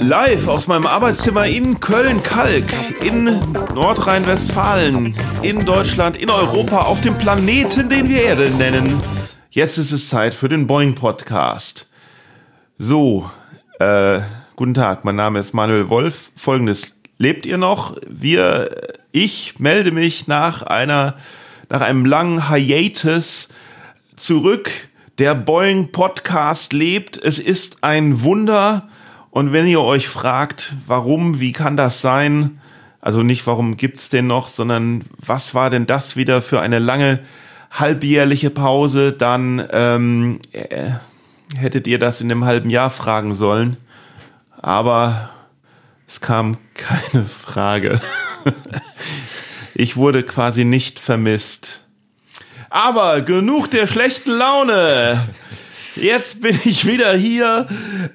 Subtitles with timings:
[0.00, 2.64] Live aus meinem Arbeitszimmer in Köln-Kalk,
[3.04, 3.24] in
[3.74, 8.98] Nordrhein-Westfalen, in Deutschland, in Europa, auf dem Planeten, den wir Erde nennen.
[9.50, 11.90] Jetzt ist es Zeit für den Boeing Podcast.
[12.78, 13.30] So,
[13.78, 14.20] äh,
[14.56, 16.32] guten Tag, mein Name ist Manuel Wolf.
[16.34, 17.94] Folgendes, lebt ihr noch?
[18.08, 18.70] Wir,
[19.12, 21.18] ich melde mich nach einer,
[21.68, 23.50] nach einem langen Hiatus
[24.16, 24.70] zurück.
[25.18, 27.22] Der Boeing Podcast lebt.
[27.22, 28.88] Es ist ein Wunder.
[29.30, 32.60] Und wenn ihr euch fragt, warum, wie kann das sein?
[33.00, 37.20] Also nicht, warum gibt's den noch, sondern was war denn das wieder für eine lange
[37.70, 39.12] halbjährliche Pause?
[39.12, 40.90] Dann ähm, äh,
[41.56, 43.76] hättet ihr das in einem halben Jahr fragen sollen.
[44.60, 45.30] Aber
[46.06, 48.00] es kam keine Frage.
[49.74, 51.82] ich wurde quasi nicht vermisst.
[52.68, 55.28] Aber genug der schlechten Laune.
[56.00, 57.66] Jetzt bin ich wieder hier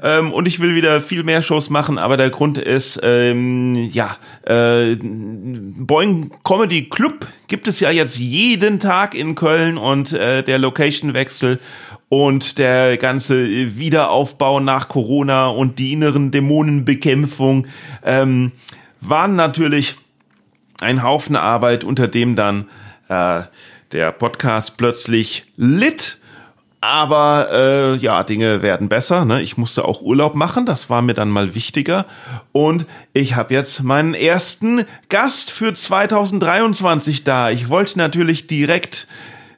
[0.02, 4.18] ähm, und ich will wieder viel mehr Shows machen, aber der Grund ist, ähm, ja,
[4.43, 10.57] äh, Boing Comedy Club gibt es ja jetzt jeden Tag in Köln und äh, der
[10.57, 11.60] Location-Wechsel
[12.10, 17.67] und der ganze Wiederaufbau nach Corona und die inneren Dämonenbekämpfung
[18.04, 18.51] ähm,
[19.01, 19.95] waren natürlich
[20.82, 22.65] ein Haufen Arbeit, unter dem dann
[23.10, 23.43] äh,
[23.91, 26.17] der Podcast plötzlich litt
[26.81, 29.26] aber äh, ja, Dinge werden besser.
[29.26, 29.41] Ne?
[29.41, 32.05] Ich musste auch Urlaub machen, das war mir dann mal wichtiger.
[32.51, 37.49] Und ich habe jetzt meinen ersten Gast für 2023 da.
[37.49, 39.07] Ich wollte natürlich direkt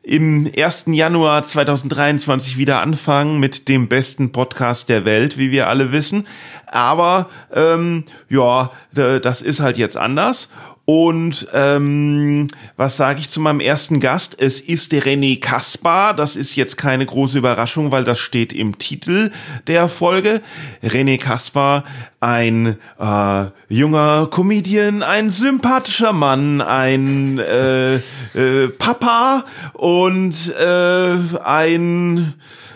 [0.07, 0.85] im 1.
[0.87, 6.25] Januar 2023 wieder anfangen mit dem besten Podcast der Welt, wie wir alle wissen.
[6.65, 10.47] Aber ähm, ja, das ist halt jetzt anders.
[10.89, 14.37] Und ähm, was sage ich zu meinem ersten Gast?
[14.39, 16.13] Es ist der René Kaspar.
[16.13, 19.31] Das ist jetzt keine große Überraschung, weil das steht im Titel
[19.67, 20.41] der Folge.
[20.81, 21.83] René Kaspar,
[22.21, 29.43] ein äh, junger Comedian, ein sympathischer Mann, ein äh, äh, Papa
[29.73, 32.33] und äh, ein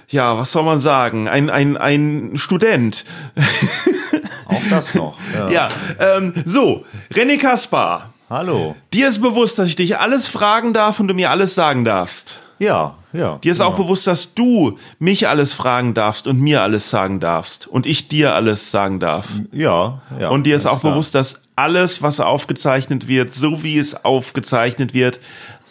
[0.09, 1.29] ja, was soll man sagen?
[1.29, 3.05] Ein, ein, ein Student.
[4.51, 5.17] Auch das noch.
[5.51, 5.69] Ja,
[5.99, 8.13] ähm, so, René Kaspar.
[8.29, 8.75] Hallo.
[8.93, 12.39] Dir ist bewusst, dass ich dich alles fragen darf und du mir alles sagen darfst.
[12.59, 13.39] Ja, ja.
[13.43, 13.71] Dir ist genau.
[13.71, 18.07] auch bewusst, dass du mich alles fragen darfst und mir alles sagen darfst und ich
[18.07, 19.29] dir alles sagen darf.
[19.51, 20.29] Ja, ja.
[20.29, 20.93] Und dir ist auch klar.
[20.93, 25.19] bewusst, dass alles, was aufgezeichnet wird, so wie es aufgezeichnet wird,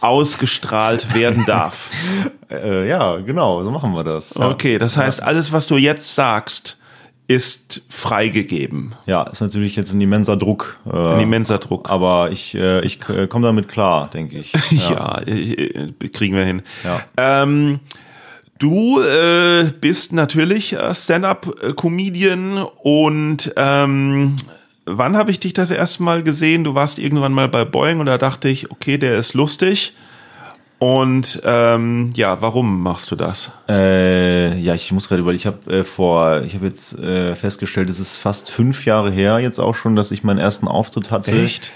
[0.00, 1.90] ausgestrahlt werden darf.
[2.50, 4.34] äh, ja, genau, so machen wir das.
[4.34, 4.50] Ja.
[4.50, 6.76] Okay, das heißt, alles, was du jetzt sagst,
[7.30, 8.96] ist freigegeben.
[9.06, 10.80] Ja, ist natürlich jetzt ein immenser Druck.
[10.84, 11.88] Äh, ein immenser Druck.
[11.88, 14.52] Aber ich, äh, ich äh, komme damit klar, denke ich.
[14.72, 16.62] Ja, ja äh, kriegen wir hin.
[16.82, 17.02] Ja.
[17.16, 17.78] Ähm,
[18.58, 24.34] du äh, bist natürlich Stand-up-Comedian und ähm,
[24.86, 26.64] wann habe ich dich das erste Mal gesehen?
[26.64, 29.94] Du warst irgendwann mal bei Boeing und da dachte ich, okay, der ist lustig.
[30.80, 33.50] Und ähm, ja, warum machst du das?
[33.68, 35.40] Äh, ja, ich muss gerade überlegen.
[35.40, 39.38] Ich habe äh, vor, ich habe jetzt äh, festgestellt, es ist fast fünf Jahre her
[39.40, 41.32] jetzt auch schon, dass ich meinen ersten Auftritt hatte.
[41.32, 41.70] Echt?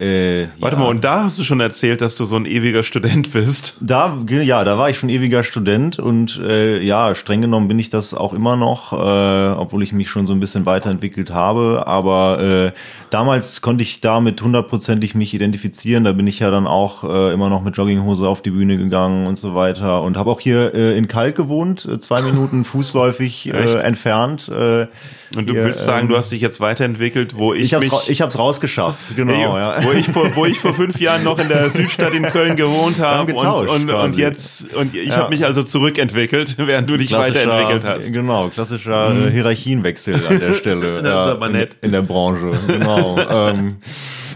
[0.00, 0.82] Äh, Warte ja.
[0.82, 3.76] mal, und da hast du schon erzählt, dass du so ein ewiger Student bist.
[3.80, 7.90] Da, ja, da war ich schon ewiger Student und äh, ja, streng genommen bin ich
[7.90, 11.84] das auch immer noch, äh, obwohl ich mich schon so ein bisschen weiterentwickelt habe.
[11.86, 12.78] Aber äh,
[13.10, 16.04] damals konnte ich damit hundertprozentig mich identifizieren.
[16.04, 19.26] Da bin ich ja dann auch äh, immer noch mit Jogginghose auf die Bühne gegangen
[19.26, 23.52] und so weiter und habe auch hier äh, in Kalk gewohnt, äh, zwei Minuten fußläufig
[23.52, 24.48] äh, entfernt.
[24.48, 24.86] Äh,
[25.36, 27.90] und du hier, willst sagen, ähm, du hast dich jetzt weiterentwickelt, wo ich, ich hab's
[27.90, 28.08] mich...
[28.08, 29.32] ich hab's rausgeschafft, genau.
[29.32, 29.84] Ey, ja.
[29.84, 32.98] wo, ich vor, wo ich vor fünf Jahren noch in der Südstadt in Köln gewohnt
[32.98, 34.72] habe und, und, und jetzt...
[34.74, 35.16] Und ich ja.
[35.16, 38.12] habe mich also zurückentwickelt, während du dich weiterentwickelt hast.
[38.12, 39.28] Genau, klassischer mhm.
[39.28, 41.02] Hierarchienwechsel an der Stelle.
[41.02, 41.76] das ist aber nett.
[41.80, 43.18] In, in der Branche, genau.
[43.30, 43.76] ähm,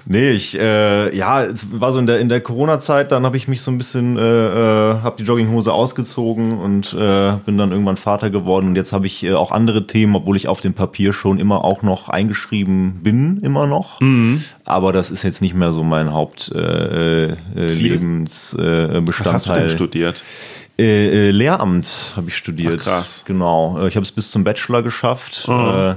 [0.04, 3.48] Nee, ich, äh, ja, es war so in der, in der Corona-Zeit, dann habe ich
[3.48, 7.96] mich so ein bisschen, äh, äh, habe die Jogginghose ausgezogen und äh, bin dann irgendwann
[7.96, 11.12] Vater geworden und jetzt habe ich äh, auch andere Themen, obwohl ich auf dem Papier
[11.12, 14.00] schon immer auch noch eingeschrieben bin, immer noch.
[14.00, 14.42] Mhm.
[14.64, 18.94] Aber das ist jetzt nicht mehr so mein Hauptlebensbestandteil.
[18.94, 20.22] Äh, äh, Was hast du denn studiert?
[20.78, 22.78] Äh, äh, Lehramt habe ich studiert.
[22.80, 23.24] Ach, krass.
[23.26, 23.78] Genau.
[23.78, 25.46] Äh, ich habe es bis zum Bachelor geschafft.
[25.46, 25.54] Mhm.
[25.54, 25.94] Äh,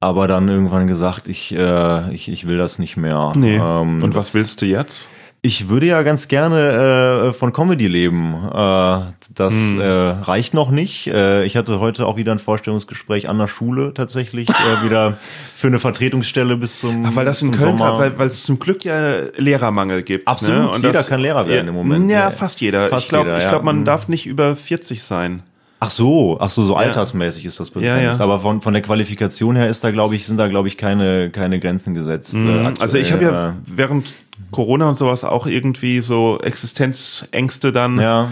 [0.00, 3.32] aber dann irgendwann gesagt, ich, äh, ich, ich will das nicht mehr.
[3.36, 3.56] Nee.
[3.56, 5.08] Ähm, Und was willst du jetzt?
[5.40, 8.34] Ich würde ja ganz gerne äh, von Comedy leben.
[8.34, 9.00] Äh,
[9.34, 9.80] das hm.
[9.80, 11.06] äh, reicht noch nicht.
[11.06, 14.52] Äh, ich hatte heute auch wieder ein Vorstellungsgespräch an der Schule tatsächlich, äh,
[14.84, 15.18] wieder
[15.56, 17.98] für eine Vertretungsstelle bis zum Ach, weil das in Köln Sommer.
[17.98, 20.26] weil, weil es zum Glück ja Lehrermangel gibt.
[20.26, 20.32] Ne?
[20.32, 20.70] Absolut, ne?
[20.70, 22.10] Und jeder das, kann Lehrer werden ja, im Moment.
[22.10, 22.88] Ja, fast jeder.
[22.88, 23.48] Fast ich glaube, ja.
[23.48, 23.84] glaub, man mhm.
[23.84, 25.44] darf nicht über 40 sein.
[25.80, 28.02] Ach so, ach so, so altersmäßig ist das begrenzt.
[28.02, 28.20] Ja, ja.
[28.20, 31.30] Aber von, von der Qualifikation her ist da, glaube ich, sind da, glaube ich, keine,
[31.30, 32.34] keine Grenzen gesetzt.
[32.34, 32.72] äh, Mhm.
[32.80, 34.12] Also ich habe ja während
[34.50, 38.28] Corona und sowas auch irgendwie so Existenzängste dann äh, Ja,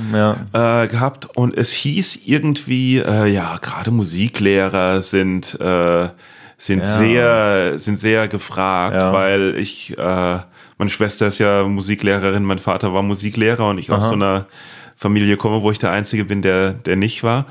[0.52, 0.82] ja.
[0.82, 6.08] äh, gehabt und es hieß irgendwie, äh, ja, gerade Musiklehrer sind, äh,
[6.58, 6.84] sind Ja.
[6.84, 9.12] sehr, sind sehr gefragt, Ja.
[9.12, 10.38] weil ich, äh,
[10.78, 14.46] meine Schwester ist ja Musiklehrerin, mein Vater war Musiklehrer und ich aus so einer
[14.96, 17.46] Familie komme, wo ich der Einzige bin, der, der nicht war.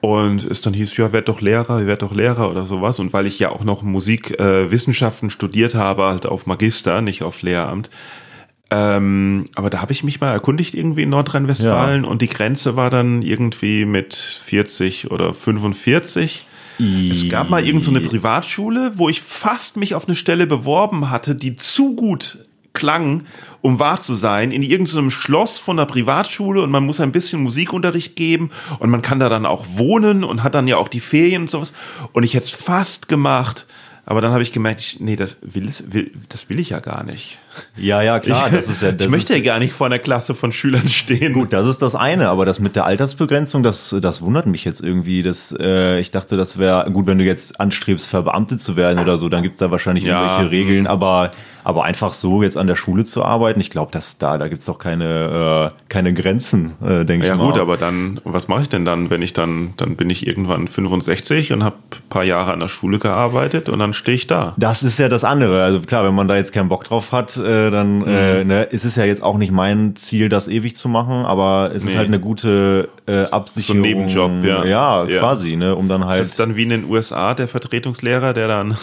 [0.00, 3.00] Und es dann hieß, ja, werd doch Lehrer, werd doch Lehrer oder sowas.
[3.00, 7.42] Und weil ich ja auch noch Musikwissenschaften äh, studiert habe, halt auf Magister, nicht auf
[7.42, 7.90] Lehramt.
[8.70, 12.90] Ähm, aber da habe ich mich mal erkundigt irgendwie in Nordrhein-Westfalen und die Grenze war
[12.90, 16.42] dann irgendwie mit 40 oder 45.
[17.10, 21.10] Es gab mal irgend so eine Privatschule, wo ich fast mich auf eine Stelle beworben
[21.10, 22.38] hatte, die zu gut
[22.78, 23.24] klang,
[23.60, 27.42] um wahr zu sein, in irgendeinem Schloss von einer Privatschule und man muss ein bisschen
[27.42, 31.00] Musikunterricht geben und man kann da dann auch wohnen und hat dann ja auch die
[31.00, 31.72] Ferien und sowas.
[32.12, 33.66] Und ich hätte es fast gemacht,
[34.10, 37.04] aber dann habe ich gemerkt, ich, nee, das will, will, das will ich ja gar
[37.04, 37.38] nicht.
[37.76, 40.34] Ja, ja, klar, das ist ja, das ich möchte ja gar nicht vor einer Klasse
[40.34, 41.34] von Schülern stehen.
[41.34, 44.82] Gut, das ist das eine, aber das mit der Altersbegrenzung, das, das wundert mich jetzt
[44.82, 45.22] irgendwie.
[45.22, 49.18] Das, äh, ich dachte, das wäre gut, wenn du jetzt anstrebst, verbeamtet zu werden oder
[49.18, 51.32] so, dann gibt's da wahrscheinlich Ja, irgendwelche Regeln, aber,
[51.68, 54.64] aber einfach so jetzt an der Schule zu arbeiten, ich glaube, dass da, da gibt's
[54.64, 57.50] doch keine, äh, keine Grenzen, äh, denke Ja ich mal.
[57.50, 60.66] gut, aber dann, was mache ich denn dann, wenn ich dann, dann bin ich irgendwann
[60.66, 61.76] 65 und habe
[62.08, 64.54] paar Jahre an der Schule gearbeitet und dann stehe ich da.
[64.56, 65.62] Das ist ja das andere.
[65.62, 68.04] Also klar, wenn man da jetzt keinen Bock drauf hat, äh, dann Mhm.
[68.08, 71.70] äh, ne, ist es ja jetzt auch nicht mein Ziel, das ewig zu machen, aber
[71.74, 71.96] es ist Nee.
[71.98, 73.82] halt eine gute äh, Absicherung.
[73.82, 74.64] Nebenjob, ja.
[74.64, 75.18] Ja, Ja.
[75.20, 76.22] quasi, ne, um dann Das halt.
[76.22, 78.78] ist dann wie in den USA der Vertretungslehrer, der dann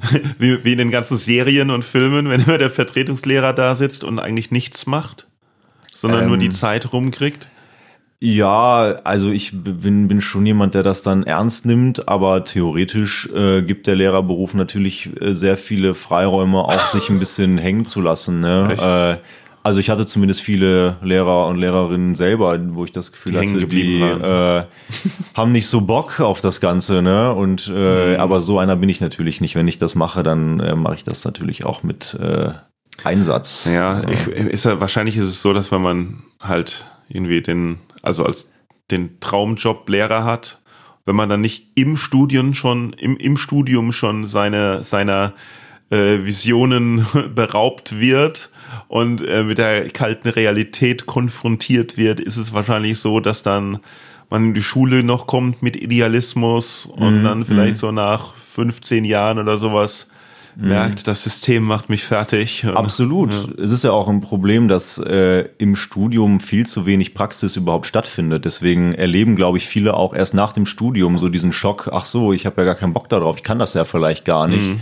[0.38, 4.18] wie, wie in den ganzen Serien und Filmen, wenn immer der Vertretungslehrer da sitzt und
[4.18, 5.26] eigentlich nichts macht,
[5.92, 6.28] sondern Ähm.
[6.28, 7.48] nur die Zeit rumkriegt.
[8.18, 13.60] Ja, also ich bin, bin schon jemand, der das dann ernst nimmt, aber theoretisch äh,
[13.60, 18.40] gibt der Lehrerberuf natürlich äh, sehr viele Freiräume, auch sich ein bisschen hängen zu lassen.
[18.40, 19.20] Ne?
[19.20, 19.26] Äh,
[19.66, 23.66] also ich hatte zumindest viele Lehrer und Lehrerinnen selber, wo ich das Gefühl Die hatte,
[23.66, 24.64] die äh,
[25.34, 27.34] haben nicht so Bock auf das Ganze, ne?
[27.34, 28.20] Und äh, Mhm.
[28.20, 29.56] aber so einer bin ich natürlich nicht.
[29.56, 32.52] Wenn ich das mache, dann äh, mache ich das natürlich auch mit äh,
[33.02, 33.68] Einsatz.
[33.72, 38.24] Ja, ich, ist ja, wahrscheinlich ist es so, dass wenn man halt irgendwie den, also
[38.24, 38.52] als
[38.92, 40.60] den Traumjob Lehrer hat,
[41.06, 45.32] wenn man dann nicht im Studium schon, im, im Studium schon seine, seiner
[45.90, 47.04] äh, Visionen
[47.34, 48.50] beraubt wird
[48.88, 53.78] und äh, mit der kalten Realität konfrontiert wird, ist es wahrscheinlich so, dass dann
[54.30, 59.38] man in die Schule noch kommt mit Idealismus und dann vielleicht so nach 15 Jahren
[59.38, 60.08] oder sowas
[60.56, 62.64] merkt, das System macht mich fertig.
[62.64, 63.58] Absolut.
[63.58, 67.86] Es ist ja auch ein Problem, dass äh, im Studium viel zu wenig Praxis überhaupt
[67.86, 68.44] stattfindet.
[68.44, 72.32] Deswegen erleben, glaube ich, viele auch erst nach dem Studium so diesen Schock, ach so,
[72.32, 74.76] ich habe ja gar keinen Bock darauf, ich kann das ja vielleicht gar nicht.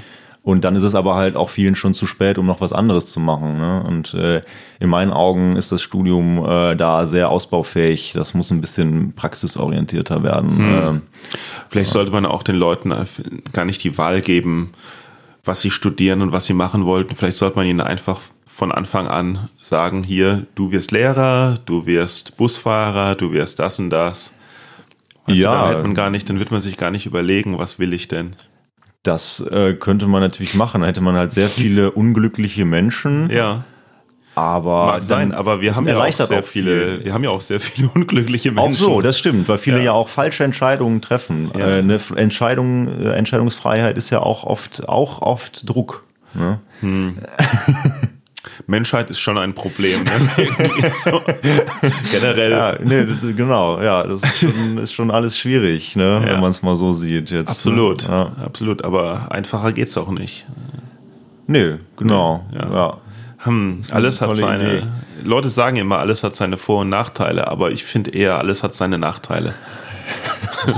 [0.44, 3.10] Und dann ist es aber halt auch vielen schon zu spät, um noch was anderes
[3.10, 3.56] zu machen.
[3.56, 3.82] Ne?
[3.82, 4.42] Und äh,
[4.78, 8.12] in meinen Augen ist das Studium äh, da sehr ausbaufähig.
[8.12, 10.58] Das muss ein bisschen praxisorientierter werden.
[10.60, 11.02] Ähm,
[11.70, 13.06] Vielleicht sollte man auch den Leuten äh,
[13.54, 14.72] gar nicht die Wahl geben,
[15.46, 17.16] was sie studieren und was sie machen wollten.
[17.16, 22.36] Vielleicht sollte man ihnen einfach von Anfang an sagen, hier, du wirst Lehrer, du wirst
[22.36, 24.34] Busfahrer, du wirst das und das.
[25.26, 25.52] Weißt Ja.
[25.52, 27.94] du, dann hätte man gar nicht, dann wird man sich gar nicht überlegen, was will
[27.94, 28.36] ich denn.
[29.04, 30.80] Das äh, könnte man natürlich machen.
[30.80, 33.30] Da hätte man halt sehr viele unglückliche Menschen.
[33.30, 33.64] Ja,
[34.34, 37.04] Aber mag sein, dann- aber wir haben ja auch sehr auch viele, viel.
[37.04, 38.84] wir haben ja auch sehr viele unglückliche Auch Menschen.
[38.84, 39.84] so, das stimmt, weil viele Ja.
[39.84, 41.50] ja, auch falsche Entscheidungen treffen.
[41.56, 41.68] Ja.
[41.76, 46.04] Äh, eine Entscheidung, äh, Entscheidungsfreiheit ist ja auch oft, auch oft Druck.
[46.34, 46.58] Ne?
[48.66, 50.04] Menschheit ist schon ein Problem.
[50.04, 50.10] Ne?
[51.04, 51.22] So.
[52.12, 52.50] Generell.
[52.50, 56.26] Ja, nee, genau, ja, das ist schon, ist schon alles schwierig, ne, Ja.
[56.34, 57.48] wenn man es mal so sieht jetzt.
[57.50, 58.32] Absolut, Ne?
[58.38, 58.44] Ja.
[58.44, 58.84] absolut.
[58.84, 60.46] Aber einfacher geht's auch nicht.
[61.46, 62.72] Nee, genau, Ja.
[62.72, 62.96] ja.
[63.44, 64.78] Hm, alles hat seine.
[64.78, 64.86] Idee.
[65.22, 68.74] Leute sagen immer, alles hat seine Vor- und Nachteile, aber ich finde eher, alles hat
[68.74, 69.54] seine Nachteile.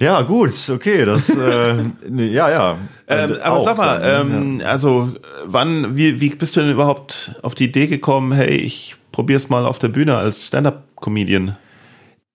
[0.00, 1.74] Ja, gut, okay, das, äh,
[2.08, 2.78] nee, ja, ja.
[3.08, 5.10] Ähm, aber auch sag mal, ähm, also
[5.46, 9.64] wann, wie, wie bist du denn überhaupt auf die Idee gekommen, hey, ich probier's mal
[9.66, 11.56] auf der Bühne als Stand-up-Comedian?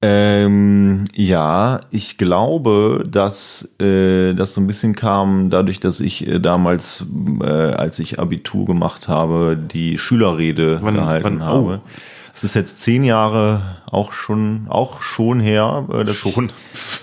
[0.06, 6.40] Ähm, ja, ich glaube, dass äh, das so ein bisschen kam dadurch, dass ich äh,
[6.40, 7.06] damals,
[7.42, 11.46] äh, als ich Abitur gemacht habe, die Schülerrede Wann- gehalten wann- oh.
[11.46, 11.82] habe.
[12.36, 15.86] Es ist jetzt zehn Jahre auch schon, auch schon her.
[15.94, 16.52] Äh, Schon.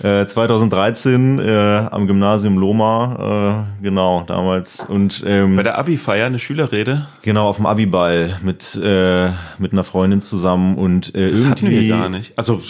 [0.03, 4.81] Äh, 2013 äh, am Gymnasium Loma, äh, genau, damals.
[4.81, 7.07] Und ähm, Bei der Abi-Feier eine Schülerrede?
[7.21, 11.71] genau auf dem Abiball mit, äh, mit einer Freundin zusammen und äh, Das hatten wir
[11.81, 12.33] irgendwie- gar nicht.
[12.37, 12.61] Also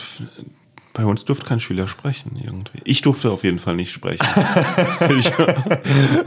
[0.93, 2.79] Bei uns durfte kein Schüler sprechen irgendwie.
[2.83, 4.25] Ich durfte auf jeden Fall nicht sprechen.
[5.17, 5.31] ich,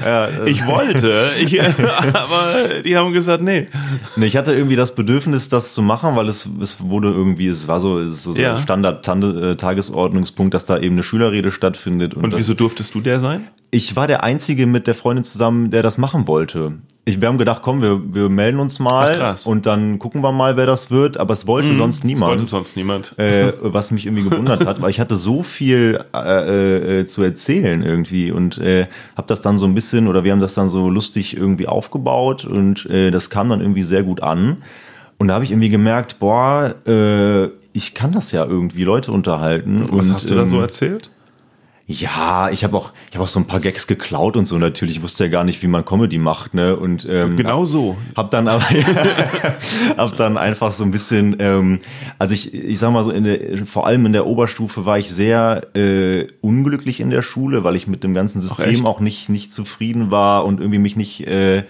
[0.00, 1.60] ja, ich, wollte, ich,
[2.14, 3.68] aber die haben gesagt, nee.
[4.16, 4.26] nee.
[4.26, 7.80] Ich hatte irgendwie das Bedürfnis, das zu machen, weil es, es wurde irgendwie, es war
[7.80, 8.56] so, es so ja.
[8.56, 12.14] Standard-Tagesordnungspunkt, dass da eben eine Schülerrede stattfindet.
[12.14, 13.48] Und, und wieso durftest du der sein?
[13.74, 16.74] Ich war der Einzige mit der Freundin zusammen, der das machen wollte.
[17.06, 20.30] Ich, wir haben gedacht, komm, wir, wir melden uns mal Ach, und dann gucken wir
[20.30, 21.16] mal, wer das wird.
[21.18, 22.34] Aber es wollte mhm, sonst niemand.
[22.34, 23.18] Es wollte sonst niemand.
[23.18, 27.82] Äh, was mich irgendwie gewundert hat, weil ich hatte so viel äh, äh, zu erzählen
[27.82, 30.88] irgendwie und äh, habe das dann so ein bisschen oder wir haben das dann so
[30.88, 34.58] lustig irgendwie aufgebaut und äh, das kam dann irgendwie sehr gut an.
[35.18, 39.82] Und da habe ich irgendwie gemerkt, boah, äh, ich kann das ja irgendwie Leute unterhalten.
[39.90, 41.10] Was und, hast du da so ähm, erzählt?
[41.86, 44.96] Ja, ich habe auch, ich habe auch so ein paar Gags geklaut und so natürlich.
[44.96, 46.74] Ich wusste ja gar nicht, wie man Comedy macht, ne?
[46.76, 47.98] Und ähm, genau so.
[48.16, 48.64] Hab dann aber,
[49.98, 51.80] hab dann einfach so ein bisschen, ähm,
[52.18, 55.10] also ich, ich sag mal so, in der, vor allem in der Oberstufe war ich
[55.10, 59.52] sehr äh, unglücklich in der Schule, weil ich mit dem ganzen System auch nicht nicht
[59.52, 61.64] zufrieden war und irgendwie mich nicht äh,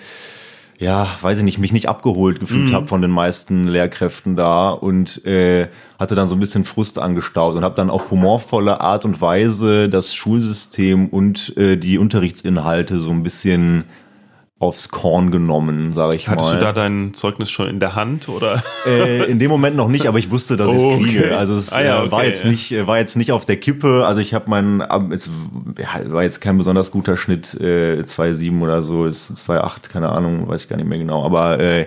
[0.79, 2.75] ja, weiß ich nicht, mich nicht abgeholt gefühlt mhm.
[2.75, 7.55] habe von den meisten Lehrkräften da und äh, hatte dann so ein bisschen Frust angestaut
[7.55, 13.11] und habe dann auf humorvolle Art und Weise das Schulsystem und äh, die Unterrichtsinhalte so
[13.11, 13.85] ein bisschen
[14.65, 16.55] aufs Korn genommen, sage ich Hattest mal.
[16.55, 18.63] Hattest du da dein Zeugnis schon in der Hand oder?
[18.87, 21.25] Äh, in dem Moment noch nicht, aber ich wusste, dass ich es kriege.
[21.25, 21.35] Okay.
[21.35, 22.51] Also es ah, ja, okay, war jetzt ja.
[22.51, 24.05] nicht war jetzt nicht auf der Kippe.
[24.07, 24.81] Also ich habe meinen
[25.11, 25.31] es
[26.09, 30.63] war jetzt kein besonders guter Schnitt äh, 2,7 oder so, ist 2,8, keine Ahnung, weiß
[30.63, 31.25] ich gar nicht mehr genau.
[31.25, 31.87] Aber äh,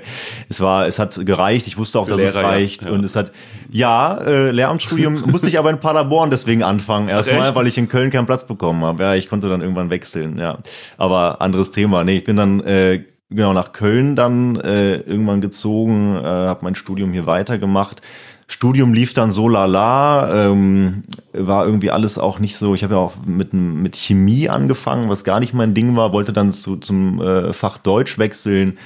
[0.49, 1.67] es war es hat gereicht.
[1.67, 3.31] Ich wusste auch, dass Lehrer, es reicht ja, und es hat
[3.69, 8.09] ja äh, Lehramtsstudium musste ich aber in Paderborn deswegen anfangen erstmal, weil ich in Köln
[8.09, 9.03] keinen Platz bekommen habe.
[9.03, 10.37] Ja, ich konnte dann irgendwann wechseln.
[10.37, 10.59] Ja,
[10.97, 12.03] aber anderes Thema.
[12.03, 16.75] Nee, ich bin dann äh, genau nach Köln dann äh, irgendwann gezogen, äh, habe mein
[16.75, 18.01] Studium hier weitergemacht.
[18.49, 22.75] Studium lief dann so lala, ähm, war irgendwie alles auch nicht so.
[22.75, 26.31] Ich habe ja auch mit, mit Chemie angefangen, was gar nicht mein Ding war, wollte
[26.31, 28.77] dann zu, zum äh, Fach Deutsch wechseln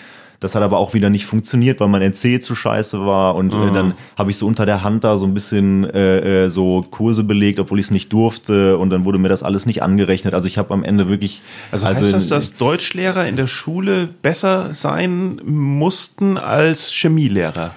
[0.41, 3.35] das hat aber auch wieder nicht funktioniert, weil mein NC zu scheiße war.
[3.35, 3.69] Und mhm.
[3.69, 6.83] äh, dann habe ich so unter der Hand da so ein bisschen äh, äh, so
[6.89, 8.79] Kurse belegt, obwohl ich es nicht durfte.
[8.79, 10.33] Und dann wurde mir das alles nicht angerechnet.
[10.33, 11.43] Also ich habe am Ende wirklich.
[11.71, 17.75] Also, also heißt das, dass Deutschlehrer in der Schule besser sein mussten als Chemielehrer?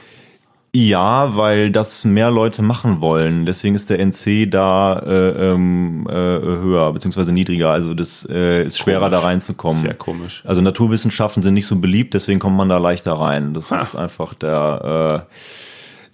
[0.77, 3.47] Ja, weil das mehr Leute machen wollen.
[3.47, 7.71] Deswegen ist der NC da äh, ähm, äh, höher beziehungsweise niedriger.
[7.71, 9.13] Also das äh, ist schwerer komisch.
[9.13, 9.83] da reinzukommen.
[9.83, 10.43] Sehr komisch.
[10.45, 13.55] Also Naturwissenschaften sind nicht so beliebt, deswegen kommt man da leichter rein.
[13.55, 13.83] Das ha.
[13.83, 15.33] ist einfach der äh,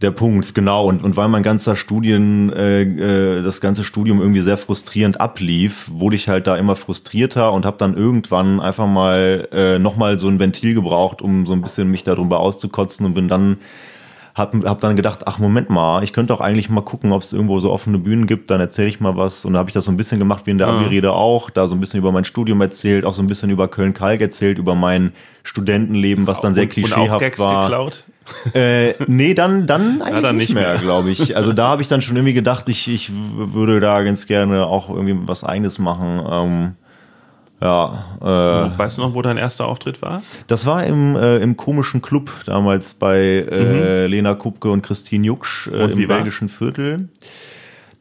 [0.03, 0.87] der Punkt, genau.
[0.87, 5.91] Und, und weil mein ganzer Studien, äh, äh, das ganze Studium irgendwie sehr frustrierend ablief,
[5.91, 10.29] wurde ich halt da immer frustrierter und habe dann irgendwann einfach mal äh, nochmal so
[10.29, 13.59] ein Ventil gebraucht, um so ein bisschen mich darüber auszukotzen und bin dann
[14.41, 17.33] hab, hab dann gedacht, ach Moment mal, ich könnte auch eigentlich mal gucken, ob es
[17.33, 19.45] irgendwo so offene Bühnen gibt, dann erzähle ich mal was.
[19.45, 20.81] Und da habe ich das so ein bisschen gemacht wie in der ah.
[20.81, 23.69] Abi-Rede auch, da so ein bisschen über mein Studium erzählt, auch so ein bisschen über
[23.69, 27.65] Köln-Kalk erzählt, über mein Studentenleben, was dann sehr und, klischeehaft und auch Gags war.
[27.65, 28.05] Geklaut?
[28.55, 30.79] Äh, nee, dann, dann eigentlich ja, dann nicht mehr, mehr.
[30.79, 31.37] glaube ich.
[31.37, 34.89] Also da habe ich dann schon irgendwie gedacht, ich, ich würde da ganz gerne auch
[34.89, 36.23] irgendwie was eigenes machen.
[36.31, 36.75] Ähm,
[37.61, 38.05] ja.
[38.21, 40.23] Äh, weißt du noch, wo dein erster Auftritt war?
[40.47, 44.11] Das war im, äh, im komischen Club damals bei äh, mhm.
[44.11, 47.09] Lena Kupke und Christine Jucksch äh, im belgischen Viertel.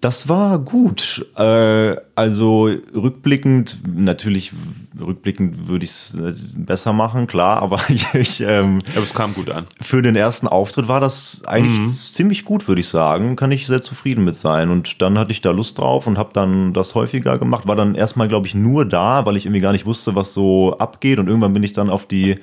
[0.01, 1.25] Das war gut.
[1.35, 4.53] Äh, also rückblickend, natürlich
[4.97, 7.81] rückblickend würde ich es äh, besser machen, klar, aber
[8.13, 9.67] ich, ähm, aber es kam gut an.
[9.81, 11.87] Für den ersten Auftritt war das eigentlich mhm.
[11.87, 13.35] ziemlich gut, würde ich sagen.
[13.35, 14.69] Kann ich sehr zufrieden mit sein.
[14.69, 17.67] Und dann hatte ich da Lust drauf und habe dann das häufiger gemacht.
[17.67, 20.77] War dann erstmal, glaube ich, nur da, weil ich irgendwie gar nicht wusste, was so
[20.77, 21.19] abgeht.
[21.19, 22.39] Und irgendwann bin ich dann auf die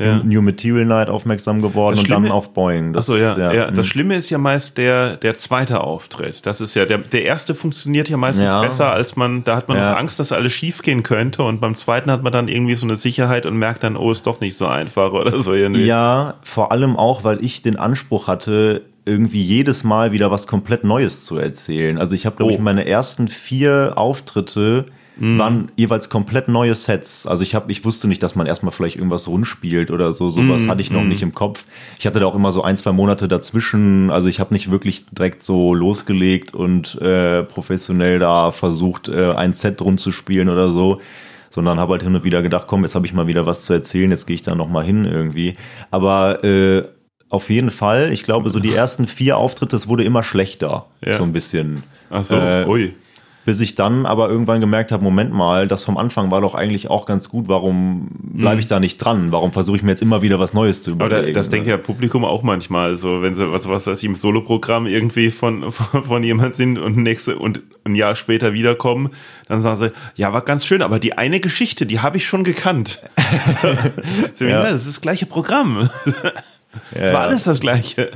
[0.00, 0.22] ja.
[0.22, 2.92] New Material Night aufmerksam geworden und dann auf Boeing.
[2.92, 3.70] Das, Achso, ja, ja, ja.
[3.70, 3.90] Das mhm.
[3.90, 6.46] Schlimme ist ja meist der, der zweite Auftritt.
[6.46, 8.60] Das ist ja, der, der erste funktioniert ja meistens ja.
[8.60, 11.74] besser, als man, da hat man noch Angst, dass alles schief gehen könnte und beim
[11.74, 14.56] zweiten hat man dann irgendwie so eine Sicherheit und merkt dann, oh, ist doch nicht
[14.56, 15.84] so einfach oder so irgendwie.
[15.84, 20.84] Ja, vor allem auch, weil ich den Anspruch hatte, irgendwie jedes Mal wieder was komplett
[20.84, 21.98] Neues zu erzählen.
[21.98, 22.54] Also ich habe, glaube oh.
[22.54, 24.86] ich, meine ersten vier Auftritte
[25.20, 25.38] mhm.
[25.38, 27.26] waren jeweils komplett neue Sets.
[27.26, 30.30] Also ich habe, ich wusste nicht, dass man erstmal vielleicht irgendwas rund spielt oder so.
[30.30, 30.70] Sowas mhm.
[30.70, 31.08] hatte ich noch mhm.
[31.08, 31.64] nicht im Kopf.
[31.98, 34.10] Ich hatte da auch immer so ein, zwei Monate dazwischen.
[34.10, 39.52] Also ich habe nicht wirklich direkt so losgelegt und äh, professionell da versucht, äh, ein
[39.52, 41.00] Set rund zu spielen oder so
[41.52, 43.72] sondern habe halt hin und wieder gedacht, komm, jetzt habe ich mal wieder was zu
[43.72, 45.56] erzählen, jetzt gehe ich da noch mal hin irgendwie.
[45.90, 46.84] Aber äh,
[47.28, 51.14] auf jeden Fall, ich glaube, so die ersten vier Auftritte, es wurde immer schlechter, ja.
[51.14, 51.82] so ein bisschen.
[52.08, 52.94] Ach so, äh, ui.
[53.44, 56.90] Bis ich dann aber irgendwann gemerkt habe, Moment mal, das vom Anfang war doch eigentlich
[56.90, 59.32] auch ganz gut, warum bleibe ich da nicht dran?
[59.32, 61.22] Warum versuche ich mir jetzt immer wieder was Neues zu überlegen?
[61.22, 64.16] Aber das denkt ja Publikum auch manchmal, so wenn sie was was weiß ich im
[64.16, 69.10] Soloprogramm irgendwie von von, von jemand sind und nächste und ein Jahr später wiederkommen,
[69.48, 72.44] dann sagen sie, ja, war ganz schön, aber die eine Geschichte, die habe ich schon
[72.44, 73.00] gekannt.
[74.34, 74.62] so, ja.
[74.62, 75.88] das ist das gleiche Programm.
[76.92, 78.12] Es Ja, war alles das gleiche.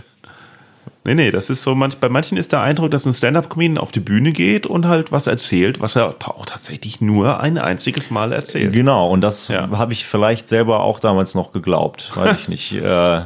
[1.07, 3.93] Nee, nee, das ist so, manch, bei manchen ist der Eindruck, dass ein Stand-Up-Comedian auf
[3.93, 8.33] die Bühne geht und halt was erzählt, was er auch tatsächlich nur ein einziges Mal
[8.33, 8.73] erzählt.
[8.73, 9.69] Genau, und das Ja.
[9.71, 12.11] habe ich vielleicht selber auch damals noch geglaubt.
[12.17, 12.73] Weiß ich nicht.
[12.85, 13.23] Äh,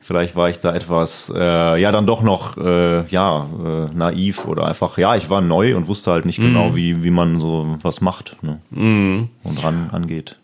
[0.00, 3.46] vielleicht war ich da etwas, äh, ja, dann doch noch, äh, ja,
[3.90, 7.10] äh, naiv oder einfach, ja, ich war neu und wusste halt nicht genau, wie, wie
[7.10, 8.60] man so was macht ne?
[8.70, 10.36] und ran angeht.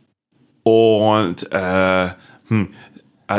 [0.64, 2.08] Und äh,
[2.48, 2.68] hm,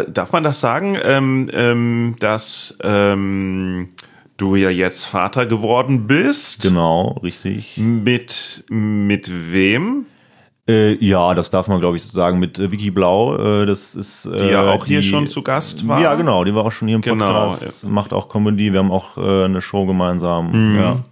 [0.01, 3.89] darf man das sagen, ähm, ähm, dass ähm,
[4.37, 6.61] du ja jetzt Vater geworden bist?
[6.63, 7.77] Genau, richtig.
[7.77, 10.05] Mit mit wem?
[10.67, 13.35] Äh, ja, das darf man, glaube ich, sagen mit äh, Vicky Blau.
[13.35, 15.99] Äh, das ist äh, Die ja auch hier schon zu Gast war.
[15.99, 17.85] Ja, genau, die war auch schon hier im Genau, Podcast.
[17.85, 18.71] Macht auch Comedy.
[18.71, 20.77] Wir haben auch äh, eine Show gemeinsam.
[20.77, 21.03] Ja.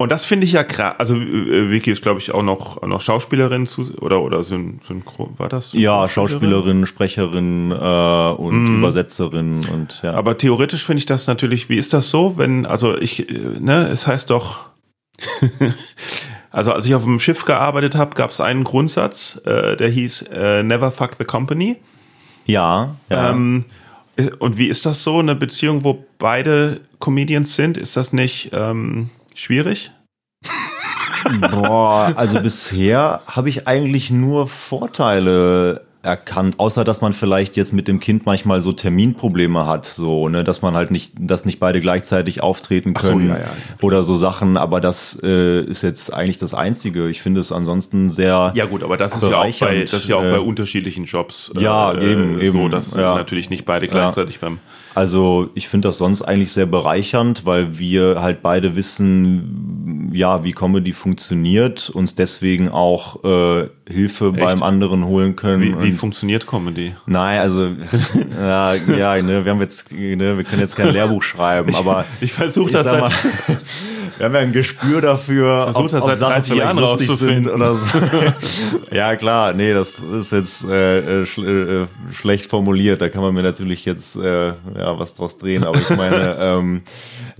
[0.00, 0.94] Und das finde ich ja krass.
[0.96, 5.38] Also äh, Vicky ist, glaube ich, auch noch, noch Schauspielerin zu, oder oder Syn Synchron,
[5.38, 5.74] war das?
[5.74, 6.08] Ja?
[6.08, 10.14] Schauspielerin, Sprecherin äh, und Übersetzerin und ja.
[10.14, 13.88] Aber theoretisch finde ich das natürlich, wie ist das so, wenn, also ich, äh, ne,
[13.88, 14.60] es heißt doch,
[16.50, 20.30] also als ich auf dem Schiff gearbeitet habe, gab es einen Grundsatz, äh, der hieß
[20.32, 21.76] äh, Never fuck the company.
[22.46, 23.32] ja, ja.
[23.32, 23.66] Ähm,
[24.16, 27.76] äh, und wie ist das so, eine Beziehung, wo beide Comedians sind?
[27.76, 29.90] Ist das nicht ähm, schwierig?
[31.50, 37.86] Boah, also bisher habe ich eigentlich nur Vorteile erkannt, außer dass man vielleicht jetzt mit
[37.86, 41.80] dem Kind manchmal so Terminprobleme hat, so, ne, dass man halt nicht, dass nicht beide
[41.80, 43.52] gleichzeitig auftreten Ach so, können ja, ja.
[43.82, 47.08] oder so Sachen, aber das äh, ist jetzt eigentlich das Einzige.
[47.10, 50.08] Ich finde es ansonsten sehr Ja gut, aber das ist ja auch bei, das ist
[50.08, 51.52] ja auch äh, bei unterschiedlichen Jobs.
[51.54, 53.14] äh, Ja, eben, eben, So, dass ja.
[53.16, 54.58] natürlich nicht beide gleichzeitig beim
[54.94, 60.52] Also ich finde das sonst eigentlich sehr bereichernd, weil wir halt beide wissen, ja, wie
[60.52, 65.62] Comedy funktioniert, uns deswegen auch äh, Hilfe beim anderen holen können.
[65.62, 66.94] Wie, wie funktioniert Comedy?
[67.06, 67.66] Nein, also
[68.40, 72.32] ja, ja ne, wir haben jetzt, ne, wir können jetzt kein Lehrbuch schreiben, aber Ich
[72.32, 73.58] versuche ich das sag seit mal,
[74.18, 77.52] wir haben ja ein Gespür dafür, versuch das seit Sachen 30 vielleicht Jahren rauszufinden.
[77.52, 77.88] oder so.
[78.90, 83.00] ja klar, nee, das ist jetzt äh, äh, schl äh, schlecht formuliert.
[83.00, 86.82] Da kann man mir natürlich jetzt äh, ja was draus drehen, aber ich meine, ähm,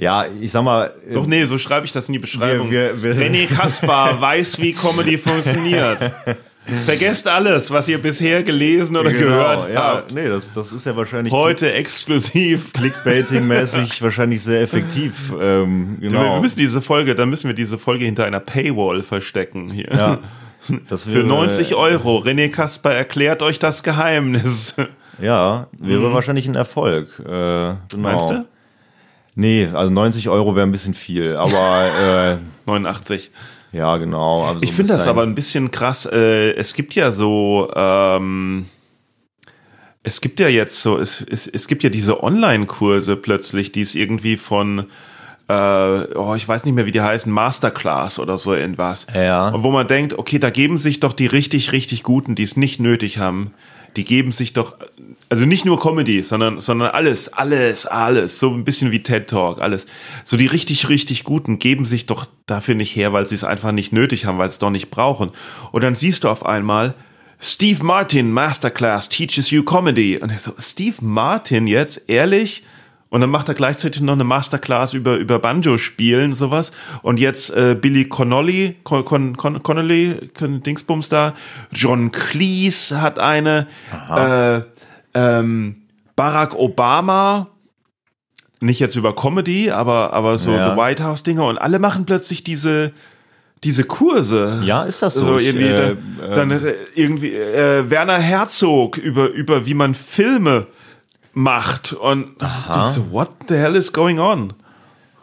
[0.00, 2.70] ja, ich sag mal, äh, Doch, nee, so schreibe ich das in die Beschreibung.
[2.70, 6.10] Wir- wir- wir- René Kaspar weiß, wie Comedy funktioniert.
[6.84, 10.14] Vergesst alles, was ihr bisher gelesen oder gehört Genau, ja, habt.
[10.14, 12.72] nee, das, das ist ja wahrscheinlich Heute exklusiv.
[12.74, 15.32] Clickbaiting-mäßig wahrscheinlich sehr effektiv.
[15.40, 16.34] Ähm, Wir- genau.
[16.34, 19.88] Wir müssen diese Folge, dann müssen wir diese Folge hinter einer Paywall verstecken hier.
[19.90, 20.18] ja,
[20.88, 22.18] das Für wäre- 90 Euro.
[22.18, 24.74] René Kasper erklärt euch das Geheimnis.
[25.20, 27.18] Ja, wäre wahrscheinlich ein Erfolg.
[27.18, 27.76] Äh, genau.
[27.96, 28.00] Mhm.
[28.02, 28.44] Meinst du?
[29.40, 33.30] Nee, also 90 Euro wäre ein bisschen viel, aber 89.
[33.72, 34.44] äh, ja, genau.
[34.44, 36.04] Also Ich so finde das aber ein bisschen krass.
[36.04, 38.66] Äh, es gibt ja so, ähm,
[40.02, 43.94] es gibt ja jetzt so, es, es, es gibt ja diese Online-Kurse plötzlich, die es
[43.94, 44.88] irgendwie von,
[45.48, 49.06] äh, oh, ich weiß nicht mehr, wie die heißen, Masterclass oder so irgendwas.
[49.14, 49.48] Ja.
[49.48, 52.58] Und wo man denkt, okay, da geben sich doch die richtig, richtig Guten, die es
[52.58, 53.54] nicht nötig haben,
[53.96, 54.76] die geben sich doch,
[55.28, 59.60] also nicht nur Comedy, sondern, sondern alles, alles, alles, so ein bisschen wie TED Talk,
[59.60, 59.86] alles.
[60.24, 63.72] So die richtig, richtig Guten geben sich doch dafür nicht her, weil sie es einfach
[63.72, 65.30] nicht nötig haben, weil sie es doch nicht brauchen.
[65.72, 66.94] Und dann siehst du auf einmal,
[67.40, 70.18] Steve Martin Masterclass teaches you Comedy.
[70.18, 72.62] Und ich so, Steve Martin jetzt, ehrlich?
[73.10, 76.70] Und dann macht er gleichzeitig noch eine Masterclass über, über Banjo spielen, sowas.
[77.02, 81.34] Und jetzt äh, Billy Connolly, Con, Con, Con, Connolly, Con, Dingsbums da.
[81.72, 83.66] John Cleese hat eine.
[84.16, 84.60] Äh,
[85.14, 85.76] ähm,
[86.14, 87.48] Barack Obama.
[88.60, 90.70] Nicht jetzt über Comedy, aber, aber so Ja.
[90.70, 91.46] The White House Dinger.
[91.46, 92.92] Und alle machen plötzlich diese,
[93.64, 94.60] diese Kurse.
[94.64, 95.24] Ja, ist das so?
[95.24, 95.96] So Ich, irgendwie, äh,
[96.34, 100.66] dann, dann äh, irgendwie äh, Werner Herzog über, über wie man Filme
[101.32, 101.92] macht.
[101.92, 102.40] Und
[102.74, 104.52] denkst so, what the hell is going on?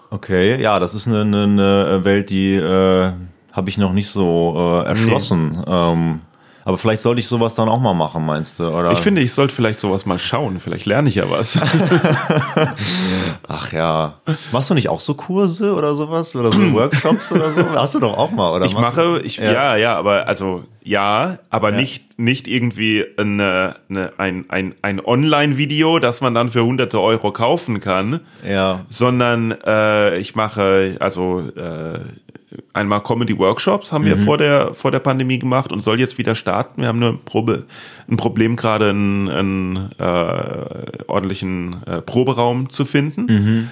[0.10, 3.12] Okay, ja, das ist eine, eine, Welt, die äh,
[3.52, 5.64] habe ich noch nicht so äh, erschlossen.
[5.68, 6.20] Ähm,
[6.68, 8.68] aber vielleicht sollte ich sowas dann auch mal machen, meinst du?
[8.68, 8.92] Oder?
[8.92, 10.60] Ich finde, ich sollte vielleicht sowas mal schauen.
[10.60, 11.58] Vielleicht lerne ich ja was.
[13.48, 14.16] Ach ja.
[14.52, 16.36] Machst du nicht auch so Kurse oder sowas?
[16.36, 17.66] Oder so Workshops oder so?
[17.70, 18.66] Hast du doch auch mal, oder?
[18.66, 19.78] Ich mache, ich, ja.
[19.78, 26.20] ja, aber also ja, aber nicht, nicht irgendwie eine, eine, ein, ein, ein Online-Video, das
[26.20, 28.82] man dann für hunderte Euro kaufen kann, Ja.
[28.90, 32.00] sondern äh, ich mache also äh,
[32.74, 36.82] einmal Comedy-Workshops haben wir vor der, vor der Pandemie gemacht und soll jetzt wieder starten.
[36.82, 37.66] Wir haben nur ein, Probe,
[38.10, 43.70] ein Problem, gerade einen, einen äh, ordentlichen äh, Proberaum zu finden.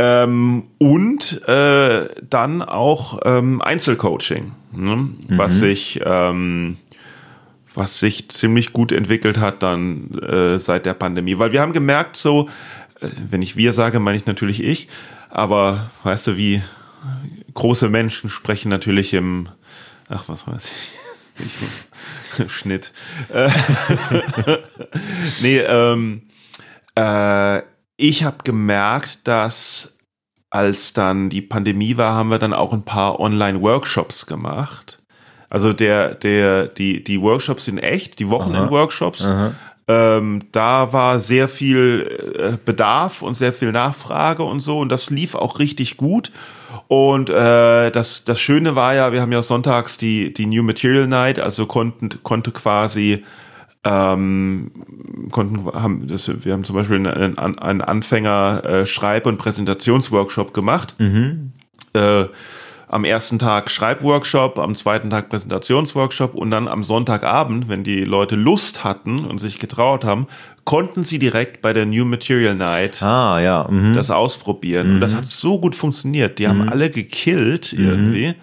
[0.00, 5.08] Ähm, und äh, dann auch ähm, Einzelcoaching, ne?
[5.28, 6.76] was sich ähm,
[7.74, 12.16] was sich ziemlich gut entwickelt hat dann äh, seit der Pandemie, weil wir haben gemerkt,
[12.16, 12.48] so
[13.00, 14.88] äh, wenn ich wir sage, meine ich natürlich ich,
[15.30, 16.62] aber weißt du, wie
[17.58, 19.48] große Menschen sprechen natürlich im
[20.08, 20.70] ach was weiß
[21.38, 22.92] ich, ich Schnitt.
[25.40, 26.22] Nee, ähm,
[26.94, 27.62] äh,
[27.96, 29.96] ich habe gemerkt, dass
[30.50, 35.02] als dann die Pandemie war, haben wir dann auch ein paar Online-Workshops gemacht.
[35.50, 39.28] Also der, der, die, die Workshops sind echt, die Wochenend-Workshops.
[39.88, 45.10] Ähm, da war sehr viel äh, Bedarf und sehr viel Nachfrage und so und das
[45.10, 46.30] lief auch richtig gut.
[46.86, 51.06] Und äh, das, das Schöne war ja, wir haben ja sonntags die, die New Material
[51.06, 53.24] Night, also konnten, konnte quasi
[53.84, 54.70] ähm,
[55.30, 60.94] konnten haben das, wir haben zum Beispiel einen, einen Anfänger äh, Schreib- und Präsentationsworkshop gemacht.
[61.94, 62.24] Äh,
[62.88, 68.34] am ersten Tag Schreibworkshop, am zweiten Tag Präsentationsworkshop und dann am Sonntagabend, wenn die Leute
[68.34, 70.26] Lust hatten und sich getraut haben,
[70.68, 73.66] konnten sie direkt bei der New Material Night Ah, ja.
[73.70, 73.94] Mhm.
[73.94, 74.96] das ausprobieren.
[74.96, 76.38] Und das hat so gut funktioniert.
[76.38, 78.34] Die haben alle gekillt irgendwie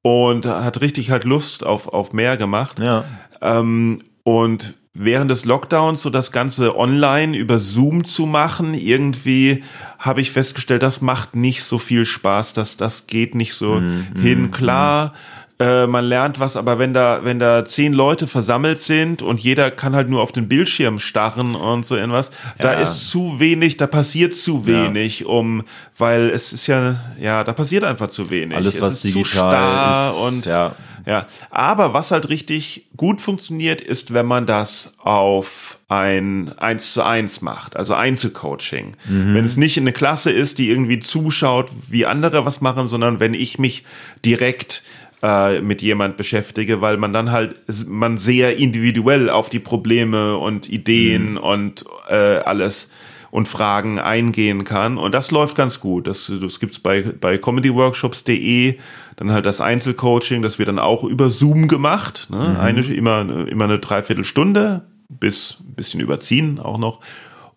[0.00, 2.78] und hat richtig halt Lust auf, auf mehr gemacht.
[2.78, 3.04] Ja.
[3.42, 9.62] Ähm, und während des Lockdowns so das Ganze online über Zoom zu machen, irgendwie
[9.98, 13.82] habe ich festgestellt, das macht nicht so viel Spaß, das, das geht nicht so
[14.18, 14.50] hin.
[14.52, 15.12] Klar,
[15.60, 19.70] äh, man lernt was, aber wenn da, wenn da zehn Leute versammelt sind und jeder
[19.72, 22.80] kann halt nur auf den Bildschirm starren und so irgendwas, da Ja.
[22.80, 25.64] ist zu wenig, da passiert zu wenig, um,
[25.96, 28.56] weil es ist ja, ja, da passiert einfach zu wenig.
[28.56, 30.76] Alles, es was ist digital zu starr ist, und ja.
[31.06, 37.02] ja, aber was halt richtig gut funktioniert, ist, wenn man das auf ein 1 zu
[37.02, 38.96] 1 macht, also Einzelcoaching.
[39.06, 43.18] Wenn es nicht in eine Klasse ist, die irgendwie zuschaut, wie andere was machen, sondern
[43.20, 43.84] wenn ich mich
[44.24, 44.82] direkt
[45.22, 50.68] äh, mit jemand beschäftige, weil man dann halt, man sehr individuell auf die Probleme und
[50.68, 52.90] Ideen und äh, alles
[53.30, 54.96] und Fragen eingehen kann.
[54.96, 56.06] Und das läuft ganz gut.
[56.06, 58.78] Das, das gibt's bei, bei comedyworkshops.de.
[59.16, 62.28] Dann halt das Einzelcoaching, das wird dann auch über Zoom gemacht.
[62.30, 62.58] Ne?
[62.58, 67.00] Eine, immer, immer eine Dreiviertelstunde bis ein bisschen überziehen auch noch.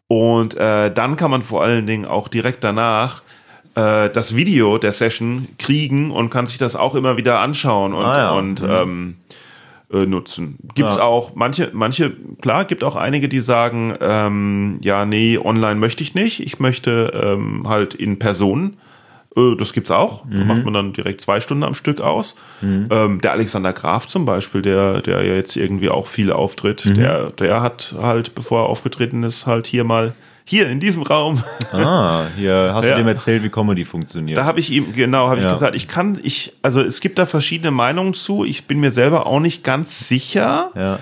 [0.07, 3.21] Und äh, dann kann man vor allen Dingen auch direkt danach
[3.75, 8.05] äh, das Video der Session kriegen und kann sich das auch immer wieder anschauen und,
[8.05, 8.31] Ah ja.
[8.31, 9.15] und ähm,
[9.91, 10.57] äh, nutzen.
[10.75, 11.03] Gibt's Ja.
[11.03, 16.15] auch manche, manche, klar, gibt auch einige, die sagen, ähm, ja, nee, online möchte ich
[16.15, 18.77] nicht, ich möchte ähm, halt in Person.
[19.35, 20.25] Äh, das gibt's auch.
[20.29, 22.35] Da macht man dann direkt zwei Stunden am Stück aus.
[22.61, 27.31] Ähm, der Alexander Graf zum Beispiel, der, der ja jetzt irgendwie auch viel auftritt, der,
[27.31, 30.13] der hat halt, bevor er aufgetreten ist, halt hier mal,
[30.45, 32.91] hier in diesem Raum, Ah, hier hast Ja.
[32.95, 34.37] du dem erzählt, wie Comedy funktioniert.
[34.37, 35.51] Da habe ich ihm, genau, habe ich Ja.
[35.51, 38.43] gesagt, ich kann, ich, also es gibt da verschiedene Meinungen zu.
[38.43, 40.71] Ich bin mir selber auch nicht ganz sicher.
[40.75, 40.99] ja.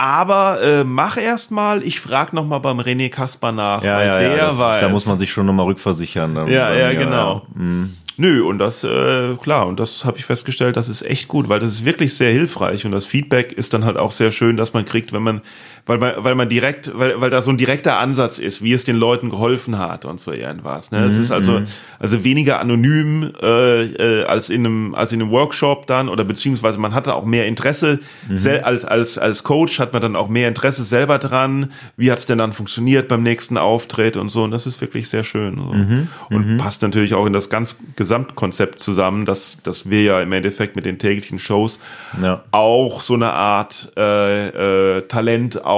[0.00, 4.06] Aber äh, mach erst mal, ich frage noch mal beim René Kasper nach, Ja, weil
[4.06, 4.80] ja, der ja, das, weiß.
[4.80, 6.36] da muss man sich schon nochmal rückversichern.
[6.36, 7.42] Dann, ja, dann, ja, genau.
[7.54, 7.96] Mhm.
[8.16, 11.58] Nö, und das, äh, klar, und das habe ich festgestellt, das ist echt gut, weil
[11.60, 14.72] das ist wirklich sehr hilfreich und das Feedback ist dann halt auch sehr schön, dass
[14.72, 15.40] man kriegt, wenn man,
[15.86, 18.84] weil man, weil man direkt, weil, weil da so ein direkter Ansatz ist, wie es
[18.84, 20.90] den Leuten geholfen hat und so irgendwas.
[20.90, 21.04] Ne?
[21.04, 21.62] Es ist also,
[21.98, 26.78] also weniger anonym äh, äh, als in einem, als in einem Workshop dann, oder beziehungsweise
[26.78, 28.00] man hatte auch mehr Interesse,
[28.34, 32.26] sel- als, als, als Coach hat man dann auch mehr Interesse selber dran, wie hat's
[32.26, 35.56] denn dann funktioniert beim nächsten Auftritt und so, und das ist wirklich sehr schön.
[35.56, 36.34] So.
[36.34, 40.76] Und passt natürlich auch in das ganz Gesamtkonzept zusammen, dass, dass wir ja im Endeffekt
[40.76, 41.78] mit den täglichen Shows
[42.22, 42.42] Ja.
[42.50, 45.02] auch so eine Art äh, äh,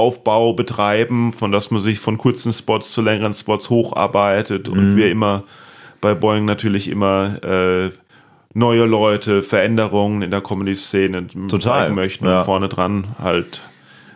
[0.00, 4.72] Talentaufbau betreiben, von dass man sich von kurzen Spots zu längeren Spots hocharbeitet Mhm.
[4.78, 5.42] und wir immer
[6.00, 7.90] bei Boeing natürlich immer äh,
[8.54, 12.38] neue Leute, Veränderungen in der Comedy-Szene Total, zeigen möchten ja.
[12.38, 13.60] und vorne dran halt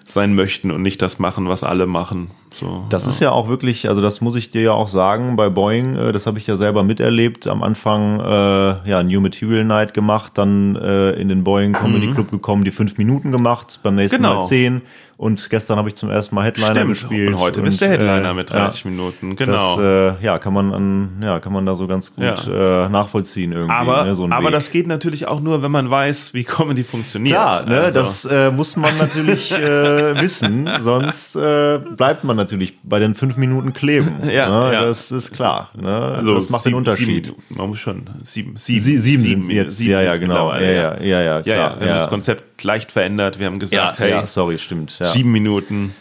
[0.07, 2.31] sein möchten und nicht das machen, was alle machen.
[2.55, 3.11] So, Das ja.
[3.11, 6.13] ist ja auch wirklich, also das muss ich dir ja auch sagen, bei Boeing, äh,
[6.13, 10.77] das habe ich ja selber miterlebt, am Anfang äh, ja New Material Night gemacht, dann
[10.77, 14.37] äh, in den Boeing Comedy Club gekommen, die fünf Minuten gemacht, beim nächsten Genau.
[14.41, 14.83] Mal zehn
[15.17, 16.89] Und gestern habe ich zum ersten Mal Headliner Stimmt.
[16.91, 17.29] gespielt.
[17.29, 19.77] Und heute bist du äh, Headliner mit 30 ja, Minuten, genau.
[19.77, 22.87] Das, äh, ja, kann man an, ja, kann man da so ganz gut Ja.
[22.87, 23.73] äh, nachvollziehen irgendwie.
[23.73, 24.53] aber ne, so aber Weg.
[24.53, 27.37] das geht natürlich auch nur, wenn man weiß, wie Comedy funktioniert.
[27.37, 29.59] Klar, ne, Also, das äh, muss man natürlich äh,
[30.21, 34.17] wissen, sonst äh, bleibt man natürlich bei den fünf Minuten kleben.
[34.35, 34.85] Ja, ne, ja.
[34.85, 35.71] Das ist klar.
[35.75, 35.95] Ne?
[35.95, 37.27] also das macht sieben, den Unterschied.
[37.27, 39.77] Sieben, man muss schon sieben, sieben, Sie, sieben, sind jetzt.
[39.77, 40.53] sieben ja, ja, genau.
[40.53, 41.57] Ja, ja, ja, ja, Ja, klar.
[41.57, 43.39] ja, wir haben das Konzept leicht verändert.
[43.39, 44.99] Wir haben ja, gesagt, hey, ja, sorry, stimmt.
[45.05, 45.95] Ja, sieben Minuten,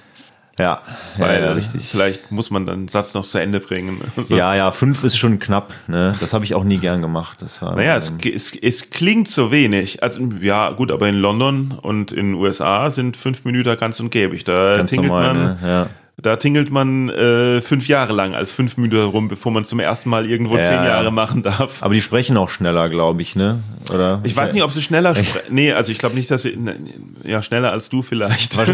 [0.60, 0.82] ja,
[1.18, 1.90] weil ja, richtig.
[1.90, 4.02] vielleicht muss man dann den Satz noch zu Ende bringen.
[4.24, 4.38] So.
[4.38, 5.74] Ja, ja, fünf ist schon knapp.
[5.88, 6.16] Ne?
[6.20, 7.42] Das habe ich auch nie gern gemacht.
[7.42, 10.02] Das war, Naja, es, es, es klingt so wenig.
[10.02, 14.12] Also ja, gut, aber in London und in den USA sind fünf Minuten ganz und
[14.12, 14.44] gäbig.
[14.46, 15.34] Da ganz tingelt normal.
[15.34, 15.58] man, Ne?
[15.62, 15.90] Ja.
[16.22, 20.10] Da tingelt man äh, fünf Jahre lang als fünf Minuten rum, bevor man zum ersten
[20.10, 20.86] Mal irgendwo Ja, zehn ja.
[20.86, 21.82] Jahre machen darf.
[21.82, 23.64] Aber die sprechen auch schneller, glaube ich, ne?
[23.92, 24.22] Oder?
[24.24, 25.54] Ich weiß nicht, ob sie schneller sprechen.
[25.54, 26.56] Nee, also ich glaube nicht, dass sie.
[26.56, 26.76] ne,
[27.24, 28.58] Ja, schneller als du vielleicht.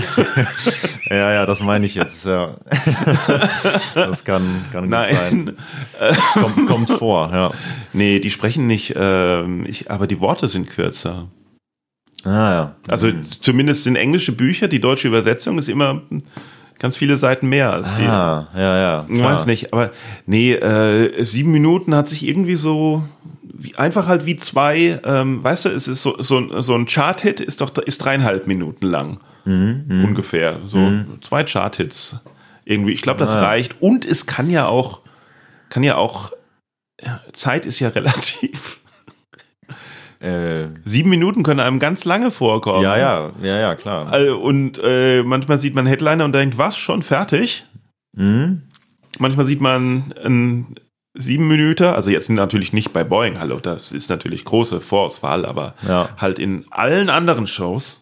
[1.09, 2.25] Ja, ja, das meine ich jetzt.
[2.25, 2.57] Ja.
[3.95, 5.43] Das kann, kann gut sein.
[5.45, 5.55] Nein.
[6.33, 7.51] Kommt, kommt vor, ja.
[7.93, 11.27] Nee, die sprechen nicht, ähm, ich, aber die Worte sind kürzer.
[12.23, 12.75] Ah, ja.
[12.87, 16.03] Also zumindest in englische Bücher, die deutsche Übersetzung ist immer
[16.79, 18.03] ganz viele Seiten mehr als die.
[18.05, 19.05] Ah, ja, ja.
[19.09, 19.91] Ich weiß nicht, aber
[20.25, 23.03] nee, äh, sieben Minuten hat sich irgendwie so
[23.43, 27.41] wie, einfach halt wie zwei, ähm, weißt du, es ist so, so, so ein Chart-Hit
[27.41, 29.19] ist doch ist dreieinhalb Minuten lang.
[29.45, 30.57] Mhm, Ungefähr.
[30.65, 30.79] So
[31.21, 32.17] zwei Chart-Hits.
[32.65, 32.91] Irgendwie.
[32.93, 33.41] Ich glaube, das Ah.
[33.41, 33.81] reicht.
[33.81, 34.99] Und es kann ja auch,
[35.69, 36.31] kann ja auch,
[37.33, 38.78] Zeit ist ja relativ.
[40.19, 42.83] Äh, Sieben Minuten können einem ganz lange vorkommen.
[42.83, 44.13] ja, ja, ja, ja, klar.
[44.19, 47.65] Äh, Und äh, manchmal sieht man Headliner und denkt, was, schon fertig?
[48.15, 48.63] Mhm.
[49.17, 50.75] Manchmal sieht man einen
[51.13, 55.73] sieben Minuten, also jetzt natürlich nicht bei Boeing, hallo, das ist natürlich große Vorauswahl, aber
[55.87, 56.09] Ja.
[56.17, 57.98] halt in allen anderen Shows.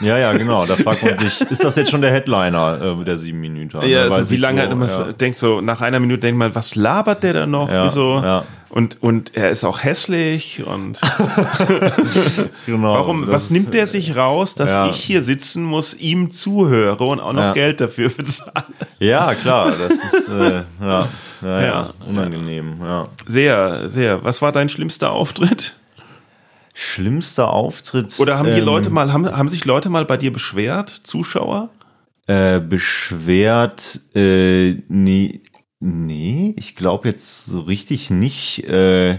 [0.00, 0.64] Ja, ja, genau.
[0.64, 3.86] Da fragt man sich, ist das jetzt schon der Headliner äh, der sieben Minuten?
[3.86, 5.12] Ja, also wie lange, so, man ja.
[5.12, 7.70] denkt so, nach einer Minute denkt man, was labert der da noch?
[7.70, 8.20] Ja, Wieso?
[8.22, 8.44] ja.
[8.70, 11.00] Und, und er ist auch hässlich und
[12.66, 14.88] Genau, warum, was ist- nimmt der sich raus, dass ja.
[14.88, 17.52] ich hier sitzen muss, ihm zuhöre und auch noch Ja.
[17.52, 18.64] Geld dafür bezahle?
[19.00, 21.08] Ja, klar, das ist äh, ja,
[21.42, 21.90] ja, ja, Ja.
[22.08, 22.74] unangenehm.
[22.82, 23.08] Ja.
[23.26, 24.22] Sehr, sehr.
[24.24, 25.74] Was war dein schlimmster Auftritt?
[26.82, 28.18] Schlimmster Auftritt.
[28.18, 31.68] Oder haben die ähm, Leute mal, haben, haben sich Leute mal bei dir beschwert, Zuschauer?
[32.26, 34.00] äh, beschwert?
[34.14, 35.40] Äh, nee,
[35.80, 38.64] nee, ich glaube jetzt so richtig nicht.
[38.66, 39.18] Äh,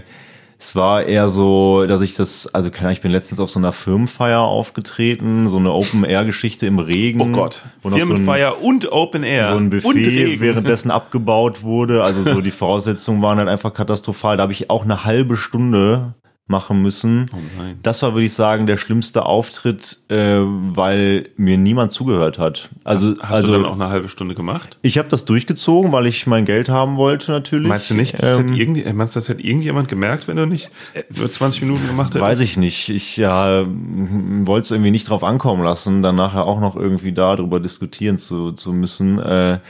[0.58, 3.58] es war eher so, dass ich das, also keine Ahnung, ich bin letztens auf so
[3.60, 7.20] einer Firmenfeier aufgetreten, so eine Open-Air-Geschichte im Regen.
[7.20, 7.62] Oh Gott.
[7.84, 9.50] noch so ein- Firmenfeier und Open Air.
[9.50, 10.40] so ein und Buffet Regen.
[10.40, 12.02] währenddessen abgebaut wurde.
[12.02, 14.36] Also so die Voraussetzungen waren halt einfach katastrophal.
[14.36, 16.14] Da habe ich auch eine halbe Stunde
[16.48, 17.30] machen müssen.
[17.32, 17.78] Oh nein.
[17.82, 22.68] Das war, würde ich sagen, der schlimmste Auftritt, äh, weil mir niemand zugehört hat.
[22.84, 24.76] Also, Hast also du dann auch eine halbe Stunde gemacht?
[24.82, 27.68] ich habe das durchgezogen, weil ich mein Geld haben wollte natürlich.
[27.68, 30.36] Meinst du nicht, das, Ähm, hätte, irgend, äh, meinst du, das hätte irgendjemand gemerkt, wenn
[30.36, 30.70] du nicht
[31.10, 32.22] für 20 Minuten gemacht hättest?
[32.24, 32.88] Weiß ich nicht.
[32.88, 37.60] Ich ja, wollte es irgendwie nicht drauf ankommen lassen, dann nachher auch noch irgendwie darüber
[37.60, 39.18] diskutieren zu, zu müssen.
[39.20, 39.60] Äh,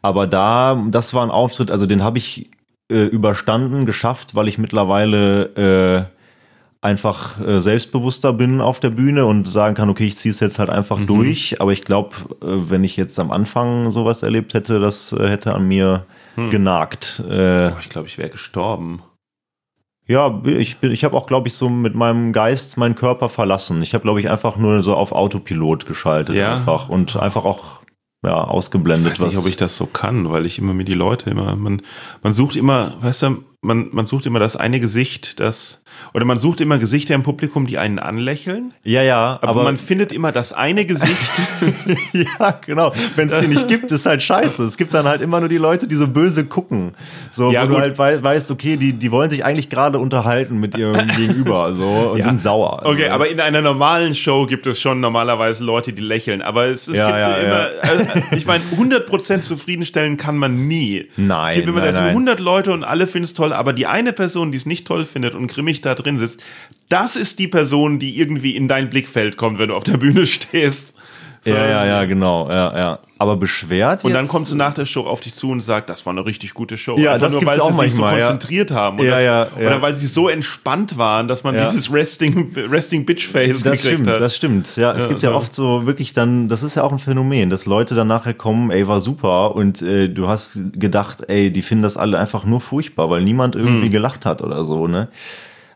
[0.00, 2.50] aber da, das war ein Auftritt, also den habe ich
[2.90, 6.21] äh, überstanden, geschafft, weil ich mittlerweile äh,
[6.82, 10.58] einfach äh, selbstbewusster bin auf der Bühne und sagen kann, okay, ich ziehe es jetzt
[10.58, 11.06] halt einfach Mhm.
[11.06, 11.60] durch.
[11.60, 12.10] Aber ich glaube,
[12.42, 16.50] äh, wenn ich jetzt am Anfang sowas erlebt hätte, das äh, hätte an mir Hm.
[16.50, 17.22] genagt.
[17.26, 19.02] Boah, ich glaube, ich wäre gestorben.
[20.08, 23.80] ja, ich bin, ich habe auch, glaube ich, so mit meinem Geist meinen Körper verlassen.
[23.82, 26.54] Ich habe, glaube ich, einfach nur so auf Autopilot geschaltet Ja?
[26.56, 27.80] einfach und einfach auch
[28.24, 29.12] ja Ich ausgeblendet.
[29.12, 31.80] weiß nicht, ob ich das so kann, weil ich immer mir die Leute immer, man,
[32.22, 35.82] man sucht immer, weißt du, man, man sucht immer das eine Gesicht, das,
[36.14, 39.76] oder man sucht immer Gesichter im Publikum, die einen anlächeln, ja, ja, aber, aber, man
[39.76, 41.16] findet immer das eine Gesicht,
[42.12, 42.92] ja, genau.
[43.14, 44.64] Wenn es die nicht gibt, ist halt scheiße.
[44.64, 46.90] Es gibt dann halt immer nur die Leute, die so böse gucken.
[47.30, 47.82] So, Ja, wo du gut.
[47.82, 52.10] halt wei weißt, okay, die, die wollen sich eigentlich gerade unterhalten mit ihrem Gegenüber so
[52.12, 52.24] und Ja.
[52.24, 52.82] sind sauer.
[52.84, 56.42] Okay, Also, aber in einer normalen Show gibt es schon normalerweise Leute, die lächeln.
[56.42, 58.04] Aber es, es Ja, gibt ja, immer, also,
[58.36, 61.08] ich meine, 100% zufriedenstellen kann man nie.
[61.16, 62.10] Nein, Es gibt immer, nein, da sind nein.
[62.10, 65.04] 100 Leute und alle finden es toll, aber die eine Person, die es nicht toll
[65.04, 66.42] findet und grimmig da drin sitzt,
[66.88, 70.26] das ist die Person, die irgendwie in dein Blickfeld kommt, wenn du auf der Bühne
[70.26, 70.96] stehst.
[71.44, 72.98] So, ja, ja, ja, genau, ja, ja.
[73.18, 76.06] Aber beschwert Und dann kommt sie nach der Show auf dich zu und sagt, das
[76.06, 76.96] war eine richtig gute Show.
[76.96, 78.26] Ja, Einfach das nur, gibt's weil auch sie sich manchmal, so ja.
[78.28, 78.98] konzentriert haben.
[79.00, 79.66] Und Ja, das, ja, ja.
[79.66, 81.64] Oder weil sie so entspannt waren, dass man Ja.
[81.68, 84.20] dieses Resting, Resting Bitch Face Das gekriegt stimmt, hat.
[84.20, 84.76] das stimmt.
[84.76, 85.36] Ja, es Ja, gibt ja so.
[85.36, 88.70] oft so wirklich dann, das ist ja auch ein Phänomen, dass Leute dann nachher kommen,
[88.70, 92.60] ey, war super und äh, du hast gedacht, ey, die finden das alle einfach nur
[92.60, 93.92] furchtbar, weil niemand irgendwie Hm.
[93.92, 95.08] gelacht hat oder so, ne?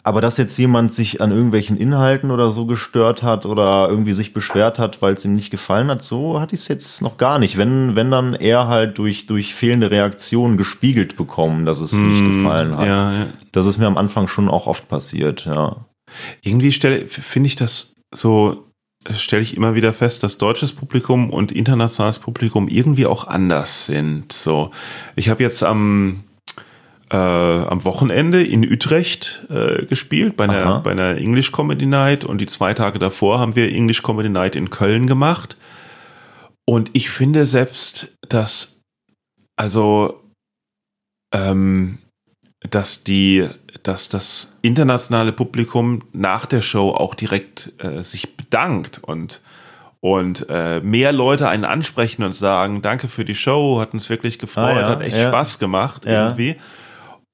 [0.06, 4.32] Aber dass jetzt jemand sich an irgendwelchen Inhalten oder so gestört hat oder irgendwie sich
[4.32, 7.40] beschwert hat, weil es ihm nicht gefallen hat, so hatte ich es jetzt noch gar
[7.40, 7.56] nicht.
[7.56, 12.24] Wenn, wenn dann eher halt durch, durch fehlende Reaktionen gespiegelt bekommen, dass es mm, nicht
[12.24, 12.86] gefallen hat.
[12.86, 13.26] Ja, ja.
[13.50, 15.84] Das ist mir am Anfang schon auch oft passiert, ja.
[16.40, 18.70] Irgendwie finde ich das so,
[19.10, 24.32] stelle ich immer wieder fest, dass deutsches Publikum und internationales Publikum irgendwie auch anders sind.
[24.32, 24.70] So,
[25.16, 26.22] ich habe jetzt am
[27.10, 32.38] äh, am Wochenende in Utrecht äh, gespielt bei einer, bei einer English Comedy Night und
[32.38, 35.56] die zwei Tage davor haben wir English Comedy Night in Köln gemacht.
[36.68, 38.80] Und ich finde selbst, dass,
[39.56, 40.20] also,
[41.32, 41.98] ähm,
[42.68, 43.46] dass die,
[43.84, 49.42] dass das internationale Publikum nach der Show auch direkt äh, sich bedankt und
[50.00, 54.38] und äh, mehr Leute einen ansprechen und sagen, danke für die Show, hat uns wirklich
[54.38, 55.28] gefreut, ah, ja, hat echt ja.
[55.28, 56.28] Spaß gemacht ja.
[56.28, 56.56] irgendwie.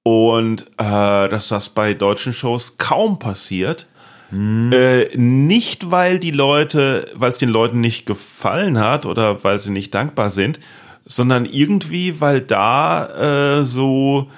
[0.04, 3.86] Und äh, dass das bei deutschen Shows kaum passiert.
[4.30, 4.72] Hm.
[4.72, 9.70] Äh, nicht, weil die Leute, weil es den Leuten nicht gefallen hat oder weil sie
[9.70, 10.58] nicht dankbar sind,
[11.04, 14.30] sondern irgendwie, weil da äh, so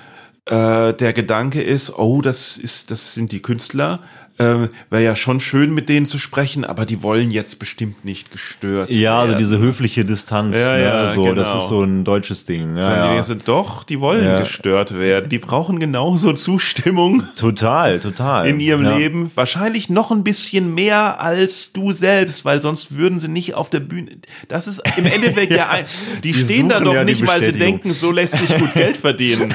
[0.46, 4.00] äh, der Gedanke ist, oh, das ist, das sind die Künstler,
[4.38, 8.32] ähm, wäre ja schon schön, mit denen zu sprechen, aber die wollen jetzt bestimmt nicht
[8.32, 10.82] gestört Ja, also diese höfliche Distanz, ja, ne?
[10.82, 11.34] ja, so, genau.
[11.36, 12.76] das ist so ein deutsches Ding.
[12.76, 13.16] Ja, ja.
[13.16, 14.40] Die sind doch, die wollen ja.
[14.40, 15.28] gestört werden.
[15.28, 17.22] Die brauchen genauso Zustimmung.
[17.36, 18.48] Total, total.
[18.48, 18.96] In ihrem ja.
[18.96, 19.30] Leben.
[19.36, 23.80] Wahrscheinlich noch ein bisschen mehr als du selbst, weil sonst würden sie nicht auf der
[23.80, 24.10] Bühne.
[24.48, 25.84] Das ist im Endeffekt ja ein,
[26.24, 29.54] die, die stehen da doch nicht, weil sie denken, so lässt sich gut Geld verdienen.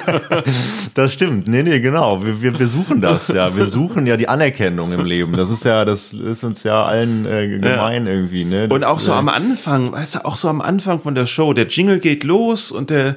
[0.94, 1.48] das stimmt.
[1.48, 2.24] Nee, nee, genau.
[2.24, 3.56] Wir, wir, wir suchen das, ja.
[3.56, 5.32] Wir suchen suchen ja die Anerkennung im Leben.
[5.36, 8.12] Das ist ja, das ist uns ja allen äh, gemein ja.
[8.12, 8.44] irgendwie.
[8.44, 8.68] Ne?
[8.68, 11.26] Das, und auch so äh, am Anfang, weißt du, auch so am Anfang von der
[11.26, 13.16] Show, der Jingle geht los und der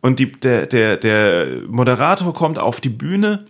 [0.00, 3.46] und die, der, der, der Moderator kommt auf die Bühne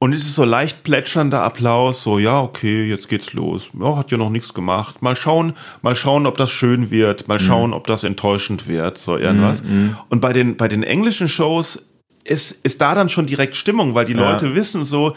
[0.00, 3.70] und es ist so leicht plätschernder Applaus, so, ja, okay, jetzt geht's los.
[3.80, 5.02] Ja, hat ja noch nichts gemacht.
[5.02, 7.44] Mal schauen, mal schauen, ob das schön wird, mal mhm.
[7.44, 7.76] schauen, mhm.
[7.76, 9.64] ob das enttäuschend wird, so irgendwas.
[9.64, 9.96] Mhm, mhm.
[10.08, 11.87] Und bei den, bei den englischen Shows
[12.28, 14.30] ist, ist da dann schon direkt Stimmung, weil die ja.
[14.30, 15.14] Leute wissen so,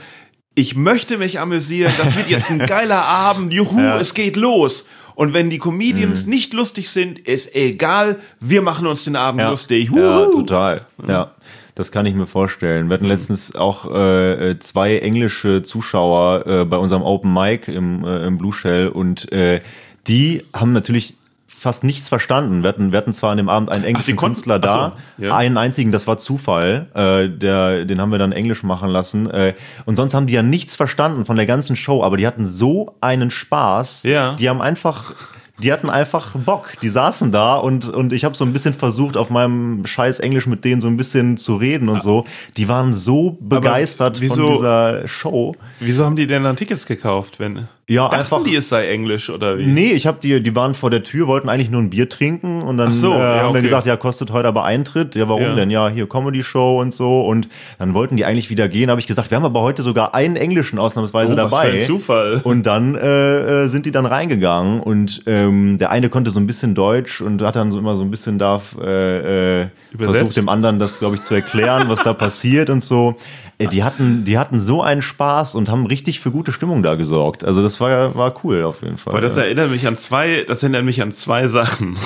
[0.56, 4.00] ich möchte mich amüsieren, das wird jetzt ein geiler Abend, juhu, ja.
[4.00, 4.88] es geht los.
[5.16, 6.30] Und wenn die Comedians mhm.
[6.30, 9.50] nicht lustig sind, ist egal, wir machen uns den Abend ja.
[9.50, 9.86] lustig.
[9.86, 10.00] Juhu.
[10.00, 10.86] Ja, total.
[11.08, 11.32] Ja.
[11.76, 12.90] Das kann ich mir vorstellen.
[12.90, 18.26] Wir hatten letztens auch äh, zwei englische Zuschauer äh, bei unserem Open Mic im, äh,
[18.26, 19.62] im Blue Shell und äh,
[20.08, 21.16] die haben natürlich
[21.58, 22.64] fast nichts verstanden.
[22.64, 25.36] Wir hatten, wir hatten zwar an dem Abend einen englischen Ach, Künstler da, so, ja.
[25.36, 29.30] einen einzigen, das war Zufall, äh, der, den haben wir dann Englisch machen lassen.
[29.30, 29.54] Äh,
[29.86, 32.96] und sonst haben die ja nichts verstanden von der ganzen Show, aber die hatten so
[33.00, 34.04] einen Spaß.
[34.04, 34.36] Ja.
[34.38, 35.14] Die haben einfach
[35.62, 36.74] die hatten einfach Bock.
[36.82, 40.48] Die saßen da und, und ich habe so ein bisschen versucht, auf meinem scheiß Englisch
[40.48, 42.26] mit denen so ein bisschen zu reden und so.
[42.58, 45.56] Die waren so begeistert wieso, von dieser Show.
[45.80, 47.68] Wieso haben die denn dann Tickets gekauft, wenn?
[47.92, 48.44] Ja, Dachten einfach.
[48.46, 49.66] die, es sei Englisch oder wie?
[49.66, 52.62] Nee, ich habe die, die waren vor der Tür, wollten eigentlich nur ein Bier trinken
[52.62, 53.56] und dann so, äh, ja, haben okay.
[53.56, 55.14] wir gesagt, ja, kostet heute aber Eintritt.
[55.16, 55.56] Ja, warum ja.
[55.56, 55.70] denn?
[55.70, 57.50] Ja, hier Comedy Show und so und
[57.80, 60.38] dann wollten die eigentlich wieder gehen, habe ich gesagt, wir haben aber heute sogar einen
[60.38, 61.52] englischen ausnahmsweise oh, dabei.
[61.52, 62.42] Was für ein Zufall.
[62.46, 66.48] Und dann äh, äh, sind die dann reingegangen und ähm, der eine konnte so ein
[66.48, 70.48] bisschen Deutsch und hat dann so immer so ein bisschen da äh, äh, versucht dem
[70.48, 73.18] anderen das, glaube ich, zu erklären, was da passiert und so.
[73.62, 76.96] Ey, die hatten, die hatten so einen Spaß und haben richtig für gute Stimmung da
[76.96, 77.44] gesorgt.
[77.44, 79.14] Also das war, war cool auf jeden Fall.
[79.14, 82.00] Aber das erinnert mich an zwei, das erinnert mich an zwei Sachen.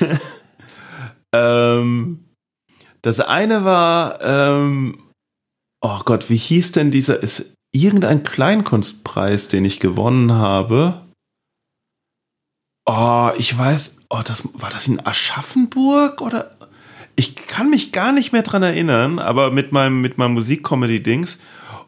[1.32, 2.24] ähm,
[3.02, 4.98] das eine war, ähm,
[5.80, 11.02] oh Gott, wie hieß denn dieser, ist irgendein Kleinkunstpreis, den ich gewonnen habe?
[12.84, 16.55] Oh, ich weiß, oh, das, war das in Aschaffenburg oder?
[17.16, 21.38] Ich kann mich gar nicht mehr dran erinnern, aber mit meinem, mit meinem Musikcomedy-Dings.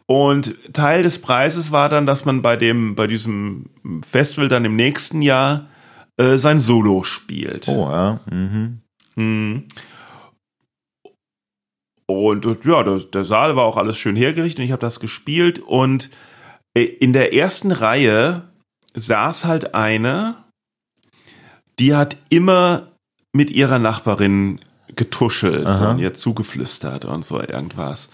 [0.07, 3.67] Und Teil des Preises war dann, dass man bei dem, bei diesem
[4.07, 5.69] Festival dann im nächsten Jahr
[6.17, 7.69] äh, sein Solo spielt.
[7.69, 8.21] Oh, ja.
[8.31, 8.81] Mhm.
[9.17, 9.65] Mhm.
[12.07, 15.59] Und ja, der, der Saal war auch alles schön hergerichtet und ich habe das gespielt
[15.59, 16.09] und
[16.75, 18.49] äh, in der ersten Reihe
[18.95, 20.45] saß halt eine,
[21.79, 22.93] die hat immer
[23.35, 24.61] mit ihrer Nachbarin
[24.99, 25.93] getuschelt Aha.
[25.93, 28.11] und ihr zugeflüstert und so irgendwas.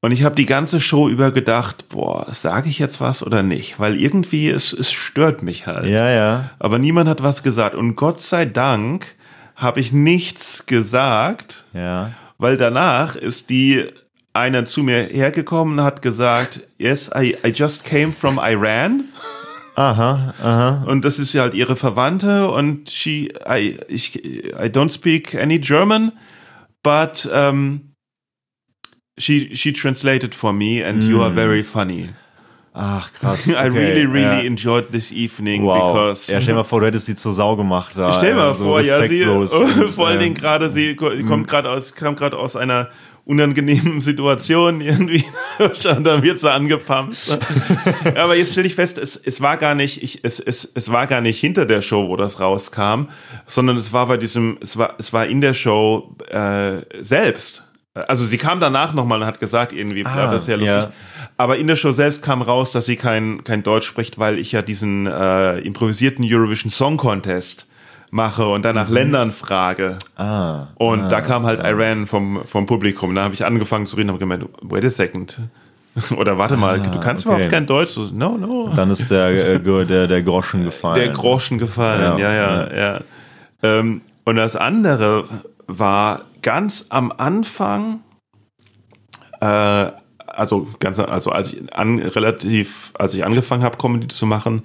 [0.00, 3.80] Und ich habe die ganze Show über gedacht, boah, sage ich jetzt was oder nicht?
[3.80, 5.86] Weil irgendwie es, es stört mich halt.
[5.86, 6.50] Ja, ja.
[6.58, 7.74] Aber niemand hat was gesagt.
[7.74, 9.16] Und Gott sei Dank
[9.54, 11.64] habe ich nichts gesagt.
[11.72, 12.12] Ja.
[12.36, 13.86] Weil danach ist die
[14.34, 19.04] einer zu mir hergekommen und hat gesagt, yes, I, I just came from Iran.
[19.76, 20.84] Aha, aha.
[20.86, 25.58] Und das ist ja halt ihre Verwandte und she, I, ich, I don't speak any
[25.60, 26.12] German,
[26.82, 27.92] but um,
[29.18, 32.08] she she translated for me and you are very funny.
[32.72, 33.46] Ach, krass.
[33.48, 34.46] I okay, really, really ja.
[34.46, 35.92] enjoyed this evening Wow.
[35.92, 36.30] because.
[36.32, 37.92] Ja, stell mal vor, du hättest die zur Sau gemacht.
[37.96, 39.24] Da, Stell mal so vor, ja, sie,
[39.94, 42.88] vor allen Dingen gerade, sie ko- kommt gerade aus, kam gerade aus einer
[43.26, 45.24] unangenehmen Situation irgendwie,
[45.80, 47.16] schon da wird sie angepumpt.
[48.14, 51.06] Aber jetzt stelle ich fest, es, es war gar nicht, ich, es, es, es war
[51.06, 53.08] gar nicht hinter der Show, wo das rauskam,
[53.46, 57.64] sondern es war bei diesem, es war, es war in der Show äh, selbst.
[57.94, 60.74] Also sie kam danach nochmal und hat gesagt, irgendwie, Ah, das ist ja lustig.
[60.76, 60.92] ja.
[61.38, 64.52] Aber in der Show selbst kam raus, dass sie kein, kein Deutsch spricht, weil ich
[64.52, 67.66] ja diesen äh, improvisierten Eurovision Song Contest
[68.10, 69.96] mache und dann nach Ländern frage.
[70.16, 70.68] Ah.
[70.76, 73.14] Und ah, da kam halt Iran vom, vom Publikum.
[73.14, 75.40] Da habe ich angefangen zu reden und habe gemeint, wait a second.
[76.16, 77.34] Oder warte mal, du kannst okay.
[77.34, 77.90] überhaupt kein Deutsch.
[77.90, 78.72] So, no, no.
[78.74, 80.96] Dann ist der, äh, der, der Groschen gefallen.
[80.96, 83.00] Der Groschen gefallen, ja, Ja, ja, ja.
[83.62, 85.24] Ähm, und das andere
[85.66, 88.00] war ganz am Anfang,
[89.40, 89.90] äh,
[90.26, 94.62] also ganz, also als ich an, relativ, als ich angefangen habe, Comedy zu machen,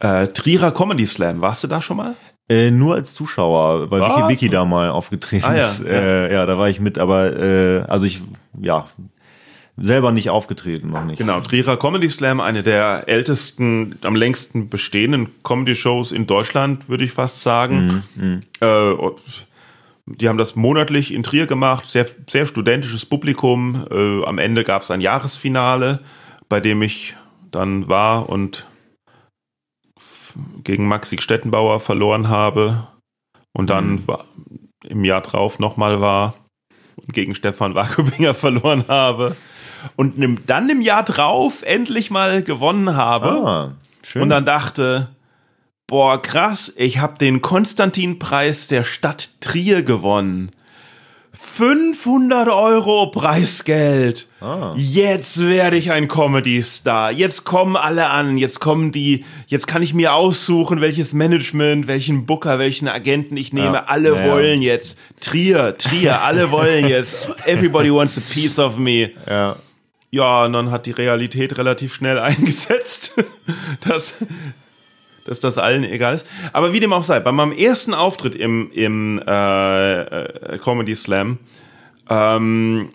[0.00, 1.40] äh, Trierer Comedy Slam.
[1.40, 2.16] Warst du da schon mal?
[2.48, 4.16] Äh, nur als Zuschauer, weil Was?
[4.16, 5.84] Vicky Vicky da mal aufgetreten Ah, ja, ist.
[5.84, 8.20] Äh, ja, da war ich mit, aber äh, also ich,
[8.60, 8.86] ja,
[9.76, 11.18] selber nicht aufgetreten, noch nicht.
[11.18, 17.12] Genau, Trierer Comedy Slam, eine der ältesten, am längsten bestehenden Comedy-Shows in Deutschland, würde ich
[17.12, 18.02] fast sagen.
[18.60, 18.92] Äh,
[20.06, 23.86] die haben das monatlich in Trier gemacht, sehr, sehr studentisches Publikum.
[23.90, 26.00] Äh, am Ende gab es ein Jahresfinale,
[26.48, 27.14] bei dem ich
[27.50, 28.66] dann war und
[30.64, 32.86] gegen Maxi Stettenbauer verloren habe
[33.52, 34.24] und dann war,
[34.84, 36.34] im Jahr drauf nochmal war
[36.96, 39.36] und gegen Stefan Wakobinger verloren habe
[39.96, 40.14] und
[40.46, 43.72] dann im Jahr drauf endlich mal gewonnen habe Ah,
[44.14, 45.08] und dann dachte,
[45.86, 50.52] boah, krass, ich habe den Konstantin-Preis der Stadt Trier gewonnen.
[51.44, 54.26] 500 Euro Preisgeld.
[54.40, 54.72] Ah.
[54.76, 57.12] Jetzt werde ich ein Comedy-Star.
[57.12, 58.38] Jetzt kommen alle an.
[58.38, 59.24] Jetzt kommen die.
[59.48, 63.74] Jetzt kann ich mir aussuchen, welches Management, welchen Booker, welchen Agenten ich nehme.
[63.74, 63.84] Ja.
[63.86, 64.32] Alle Ja, ja.
[64.32, 64.98] wollen jetzt.
[65.20, 67.28] Trier, Trier, alle wollen jetzt.
[67.46, 69.10] Everybody wants a piece of me.
[69.28, 69.56] ja.
[70.14, 73.14] Ja, und dann hat die Realität relativ schnell eingesetzt,
[73.80, 74.12] dass,
[75.24, 76.26] dass das allen egal ist.
[76.52, 81.38] Aber wie dem auch sei, bei meinem ersten Auftritt im, im äh, äh, Comedy Slam
[82.08, 82.90] ähm,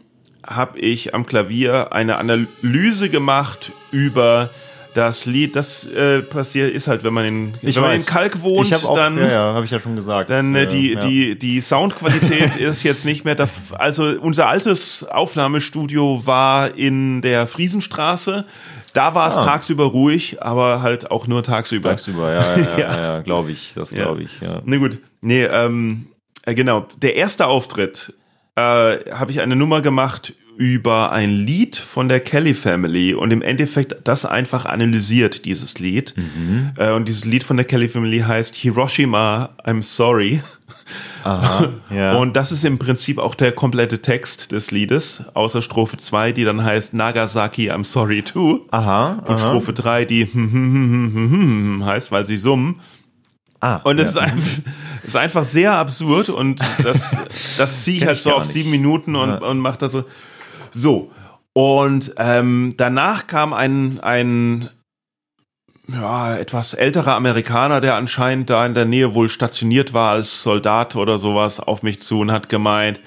[0.45, 4.49] habe ich am Klavier eine Analyse gemacht über
[4.97, 5.55] das Lied.
[5.55, 8.95] Das äh, passiert ist halt, wenn man in, wenn man in Kalk wohnt, ich auch,
[8.95, 10.29] dann ja, ja, habe ich ja schon gesagt.
[10.29, 10.99] dann äh, die, ja.
[10.99, 13.47] die, die Soundqualität ist jetzt nicht mehr da.
[13.73, 18.45] Also unser altes Aufnahmestudio war in der Friesenstraße.
[18.97, 19.45] Da war es Ah.
[19.45, 21.89] tagsüber ruhig, aber halt auch nur tagsüber.
[21.91, 23.19] tagsüber, ja, ja, ja, Ja.
[23.21, 24.61] glaube ich, das glaube ich, ja.
[24.65, 24.97] Na gut.
[25.21, 26.07] Nee, ähm,
[26.45, 26.87] äh, genau.
[27.01, 28.13] Der erste Auftritt
[28.55, 33.43] äh, habe ich eine Nummer gemacht über ein Lied von der Kelly Family und im
[33.43, 36.15] Endeffekt das einfach analysiert, dieses Lied.
[36.77, 40.41] Äh, und dieses Lied von der Kelly Family heißt Hiroshima, I'm sorry.
[41.27, 42.15] Aha, ja.
[42.15, 46.43] Und das ist im Prinzip auch der komplette Text des Liedes, außer Strophe 2, die
[46.45, 48.61] dann heißt Nagasaki, I'm sorry too.
[48.71, 49.37] aha, Und aha.
[49.37, 50.25] Strophe 3, die
[51.85, 52.79] heißt, weil sie summen.
[53.59, 54.23] Ah, Und es ja.
[54.23, 54.61] ist, einfach,
[55.03, 57.15] ist einfach sehr absurd und das,
[57.57, 58.53] das ziehe ich halt so auf nicht.
[58.53, 59.37] sieben Minuten und, Ja.
[59.39, 60.03] und mache das so.
[60.71, 61.11] So.
[61.53, 64.69] Und ähm, danach kam ein, ein
[65.87, 70.95] ja, etwas älterer Amerikaner, der anscheinend da in der Nähe wohl stationiert war als Soldat
[70.95, 72.99] oder sowas, auf mich zu und hat gemeint,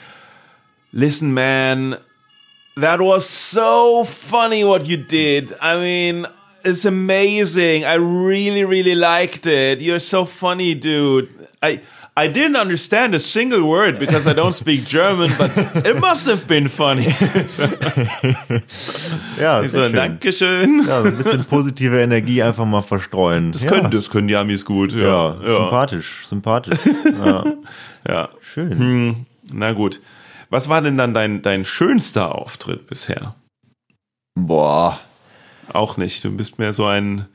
[0.90, 1.96] listen man,
[2.76, 5.52] that was so funny what you did.
[5.62, 6.26] I mean,
[6.64, 7.84] it's amazing.
[7.84, 9.80] I really, really liked it.
[9.80, 11.28] You're so funny, dude.
[11.62, 11.80] I
[12.16, 15.50] I didn't understand a single word because I don't speak German, but
[15.86, 17.04] it must have been funny.
[19.38, 19.92] ja, Ich sehr so, schön.
[19.92, 20.84] Dankeschön.
[20.86, 23.52] Ja, so ein bisschen positive Energie einfach mal verstreuen.
[23.52, 23.70] Das ja.
[23.70, 24.92] können, das können die Amis gut.
[24.92, 26.78] Ja, Ja, ja, sympathisch, sympathisch.
[27.24, 27.44] Ja,
[28.08, 28.28] ja.
[28.42, 28.78] schön.
[28.78, 30.00] Hm, na gut.
[30.50, 33.36] Was war denn dann dein, dein schönster Auftritt bisher?
[34.34, 34.98] Boah.
[35.72, 36.24] Auch nicht.
[36.24, 37.26] Du bist mehr so ein,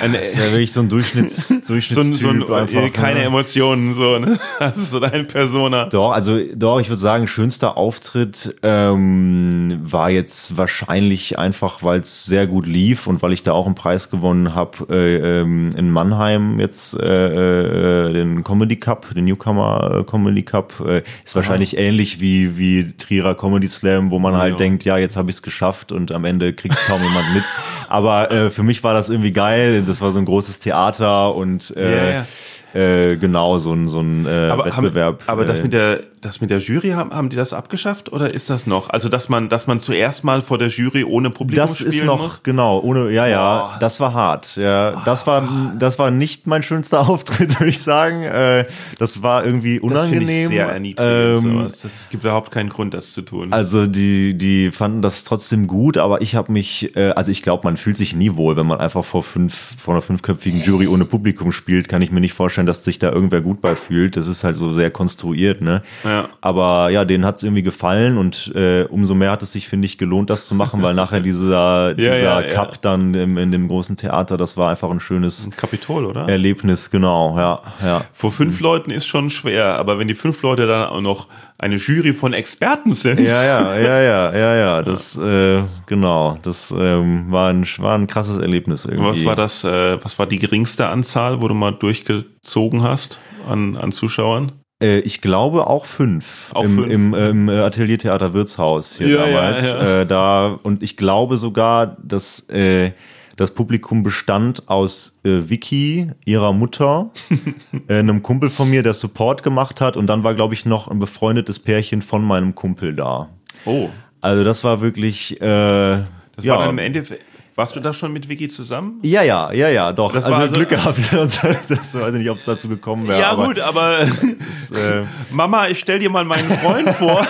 [0.00, 2.82] ein Das ist ja wirklich so ein Durchschnitts, so ein, Durchschnittstyp so ein einfach.
[2.82, 3.24] äh, keine ne?
[3.26, 4.38] Emotionen, so, ne?
[4.58, 5.86] Das ist so deine Persona.
[5.86, 12.24] Doch, also doch, ich würde sagen, schönster Auftritt ähm, war jetzt wahrscheinlich einfach, weil es
[12.24, 15.90] sehr gut lief und weil ich da auch einen Preis gewonnen habe äh, ähm, in
[15.90, 20.74] Mannheim jetzt äh, äh, den Comedy Cup, den Newcomer äh, Comedy Cup.
[20.86, 24.56] Äh, ist wahrscheinlich ähnlich wie wie Trierer Comedy Slam, wo man halt Ja.
[24.58, 27.44] denkt, ja, jetzt habe ich es geschafft und am Ende kriegt kaum jemand mit.
[27.88, 29.82] Aber äh, für mich war das irgendwie geil.
[29.86, 32.26] Das war so ein großes Theater und äh, ja.
[32.74, 35.20] Äh, genau so ein, so ein äh, aber Wettbewerb.
[35.20, 38.12] Haben, aber das äh, mit der, das mit der Jury, haben, haben die das abgeschafft
[38.12, 38.90] oder ist das noch?
[38.90, 42.04] Also, dass man, dass man zuerst mal vor der Jury ohne Publikum das spielen ist
[42.04, 42.42] noch muss?
[42.42, 43.76] genau ohne ja ja Boah.
[43.80, 45.46] das war hart ja das war
[45.78, 48.66] das war nicht mein schönster Auftritt würde ich sagen äh,
[48.98, 51.44] das war irgendwie Das unangenehm ich sehr erniedrigend.
[51.44, 51.80] Ähm, sowas.
[51.80, 53.52] Das gibt überhaupt keinen Grund, das zu tun.
[53.52, 57.64] Also die, die fanden das trotzdem gut, aber ich habe mich, äh, also ich glaube,
[57.64, 61.04] man fühlt sich nie wohl, wenn man einfach vor fünf, vor einer fünfköpfigen Jury ohne
[61.04, 64.16] Publikum spielt, kann ich mir nicht vorstellen, dass sich da irgendwer gut bei fühlt.
[64.16, 65.82] Das ist halt so sehr konstruiert, ne?
[66.04, 66.28] Ja.
[66.40, 69.86] Aber ja, denen hat es irgendwie gefallen und äh, umso mehr hat es sich, finde
[69.86, 72.54] ich, gelohnt, das zu machen, weil nachher dieser, dieser ja, ja.
[72.54, 76.28] Cup dann im, in dem großen Theater, das war einfach ein schönes Kapitol, oder?
[76.28, 78.04] Erlebnis, genau, ja, ja.
[78.12, 81.26] Vor fünf Leuten ist schon schwer, aber wenn die fünf Leute dann auch noch
[81.60, 86.70] eine Jury von Experten sind, Ja, ja, ja, ja, ja, ja, das, äh, genau, das
[86.70, 89.08] ähm, war, ein, war ein krasses Erlebnis irgendwie.
[89.10, 93.76] was war das, äh, was war die geringste Anzahl, wo du mal durchgezogen hast an,
[93.76, 94.52] an Zuschauern?
[94.80, 96.50] Äh, ich glaube auch fünf.
[96.54, 96.92] Auch Im, fünf?
[96.92, 99.64] im, im äh, Ateliertheater Wirtshaus hier Ja, ja, damals.
[99.66, 100.00] ja.
[100.02, 102.92] Äh, da, und ich glaube sogar, dass äh,
[103.38, 107.10] das Publikum bestand aus äh, Vicky, ihrer Mutter,
[107.88, 110.88] äh, einem Kumpel von mir, der Support gemacht hat, und dann war, glaube ich, noch
[110.88, 113.28] ein befreundetes Pärchen von meinem Kumpel da.
[113.64, 115.40] Oh, Also das war wirklich.
[115.40, 116.54] Äh, das ja.
[116.54, 117.24] war dann im Endeffekt.
[117.58, 119.00] Warst du da schon mit Vicky zusammen?
[119.02, 120.12] Ja, ja, ja, ja, doch.
[120.12, 120.96] Das also, war also- Glück gehabt.
[121.12, 123.20] das weiß ich nicht, ob es dazu gekommen wäre.
[123.20, 124.06] Ja, aber gut, aber
[124.48, 125.02] Es, äh,
[125.32, 127.26] Mama, ich stell dir mal meinen Freund vor.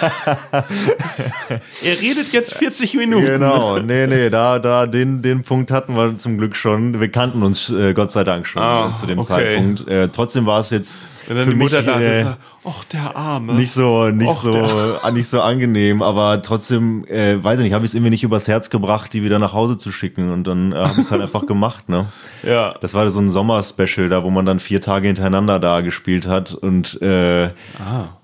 [1.83, 3.24] er redet jetzt 40 Minuten.
[3.24, 7.01] genau, nee, nee, da, da, den, den Punkt hatten wir zum Glück schon.
[7.01, 9.29] Wir kannten uns äh, Gott sei Dank schon Ah, äh, zu dem okay.
[9.29, 9.89] Zeitpunkt.
[9.89, 10.93] Äh, trotzdem war es jetzt
[11.29, 13.53] Wenn dann für die Mutter mich, da äh, sitzt, ach, der Arme.
[13.53, 17.74] nicht so, nicht Och, so, äh, nicht so angenehm, aber trotzdem, äh, weiß ich nicht,
[17.74, 20.47] habe ich es irgendwie nicht übers Herz gebracht, die wieder nach Hause zu schicken und
[20.47, 22.07] dann äh, habe ich es halt einfach gemacht, ne?
[22.43, 22.74] ja.
[22.81, 26.55] Das war so ein Sommer-Special, da wo man dann vier Tage hintereinander da gespielt hat
[26.55, 27.45] und äh,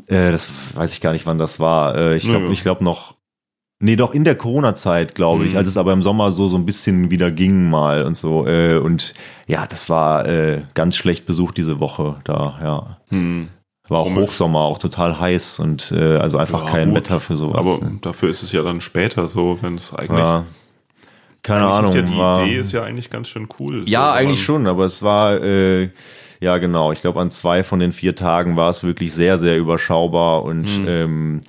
[0.07, 1.95] äh, das weiß ich gar nicht, wann das war.
[1.95, 3.14] Äh, ich glaube, ich glaube noch.
[3.85, 5.59] Nee, doch in der Corona-Zeit, glaube ich, Mhm.
[5.59, 8.47] als es aber im Sommer so so ein bisschen wieder ging mal und so.
[8.47, 9.12] Äh, und
[9.47, 12.97] ja, das war äh, ganz schlecht besucht diese Woche da, ja.
[13.11, 13.49] Hm.
[13.89, 14.30] War auch Komisch.
[14.30, 16.97] Hochsommer, auch total heiß und äh, also einfach Ja, kein gut.
[16.97, 17.59] Wetter für sowas.
[17.59, 17.99] Aber ne?
[18.01, 20.18] dafür ist es ja dann später so, wenn es eigentlich.
[20.18, 20.45] ja.
[21.43, 21.91] Keine eigentlich Ahnung.
[21.91, 23.82] Ist ja die war, Idee ist ja eigentlich ganz schön cool.
[23.87, 25.91] Ja, so, eigentlich schon, aber es war, äh,
[26.41, 29.59] ja genau, ich glaube an zwei von den vier Tagen war es wirklich sehr, sehr
[29.59, 30.89] überschaubar und Mhm.
[30.89, 31.41] ähm,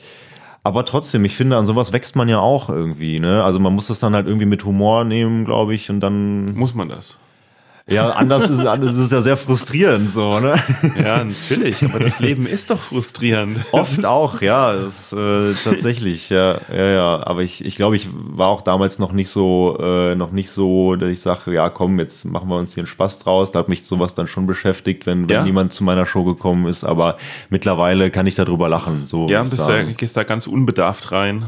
[0.66, 3.44] aber trotzdem, ich finde, an sowas wächst man ja auch irgendwie, ne?
[3.44, 6.74] Also man muss das dann halt irgendwie mit Humor nehmen, glaube ich, und dann, Muss
[6.74, 7.20] man das?
[7.88, 10.56] Ja, anders ist, anders ist es ja sehr frustrierend, so, ne?
[10.98, 13.60] Ja, natürlich, aber das Leben ist doch frustrierend.
[13.72, 17.28] Oft auch, ja, das, äh, tatsächlich, ja, ja, ja.
[17.28, 20.96] Aber ich, ich glaube, ich war auch damals noch nicht so, äh, noch nicht so,
[20.96, 23.52] dass ich sage, ja, komm, jetzt machen wir uns hier einen Spaß draus.
[23.52, 25.44] Da hat mich sowas dann schon beschäftigt, wenn, wenn Ja?
[25.44, 26.84] niemand zu meiner Show gekommen ist.
[26.84, 27.18] Aber
[27.50, 29.06] mittlerweile kann ich darüber lachen.
[29.06, 31.46] So Ja, bist da, gehst da ganz unbedarft rein.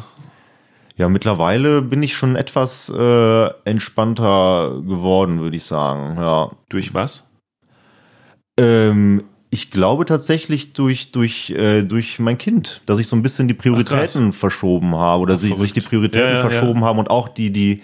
[0.97, 6.17] Ja, mittlerweile bin ich schon etwas äh, entspannter geworden, würde ich sagen.
[6.17, 6.51] Ja.
[6.69, 7.27] Durch was?
[8.57, 13.47] Ähm, ich glaube tatsächlich durch, durch, äh, durch mein Kind, dass ich so ein bisschen
[13.47, 17.29] die Prioritäten verschoben habe oder sich, sich die Prioritäten Ja, ja, verschoben haben und auch
[17.29, 17.81] die, die,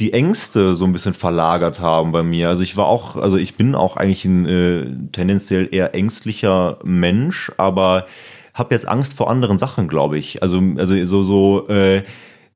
[0.00, 2.48] die Ängste so ein bisschen verlagert haben bei mir.
[2.48, 7.52] Also ich war auch, also ich bin auch eigentlich ein äh, tendenziell eher ängstlicher Mensch,
[7.56, 8.06] aber
[8.52, 10.42] habe jetzt Angst vor anderen Sachen, glaube ich.
[10.42, 12.02] Also, also so, so, äh,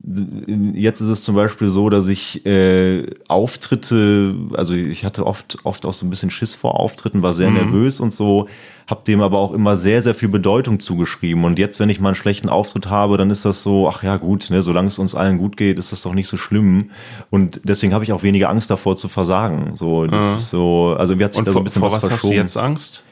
[0.04, 5.86] Jetzt ist es zum Beispiel so, dass ich äh, Auftritte, also ich hatte oft, oft
[5.86, 7.56] auch so ein bisschen Schiss vor Auftritten, war sehr Mhm.
[7.56, 8.48] nervös und so,
[8.88, 11.44] habe dem aber auch immer sehr, sehr viel Bedeutung zugeschrieben.
[11.44, 14.16] Und jetzt, wenn ich mal einen schlechten Auftritt habe, dann ist das so, ach ja
[14.16, 16.90] gut, ne, solange es uns allen gut geht, ist das doch nicht so schlimm.
[17.30, 19.76] Und deswegen habe ich auch weniger Angst davor zu versagen.
[19.76, 22.02] So, das ist so, also mir hat sich Und da so ein bisschen vor was
[22.02, 22.34] was hast du verschoben.
[22.34, 23.04] jetzt Angst?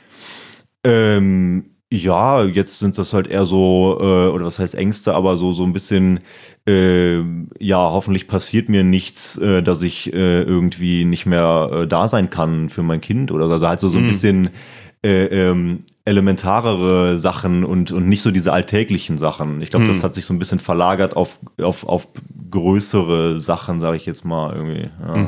[0.82, 5.53] Ähm, ja, jetzt sind das halt eher so, äh, oder was heißt Ängste, aber so,
[5.53, 6.20] so ein bisschen,
[6.66, 7.18] äh,
[7.59, 12.30] ja, hoffentlich passiert mir nichts, äh, dass ich äh, irgendwie nicht mehr äh, da sein
[12.30, 13.55] kann für mein Kind oder so.
[13.55, 14.51] Also halt so, so ein bisschen
[15.03, 19.61] äh, ähm, elementarere Sachen und, und nicht so diese alltäglichen Sachen.
[19.61, 22.09] Ich glaube, das hat sich so ein bisschen verlagert auf, auf, auf
[22.51, 24.91] größere Sachen, sage ich jetzt mal irgendwie.
[25.05, 25.26] Ja.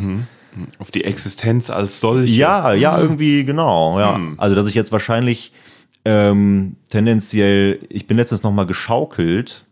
[0.78, 2.32] Auf die Existenz als solche?
[2.32, 4.20] Ja, ja, irgendwie, genau, ja.
[4.36, 5.52] Also, dass ich jetzt wahrscheinlich
[6.05, 9.64] ähm, tendenziell, ich bin letztens noch mal geschaukelt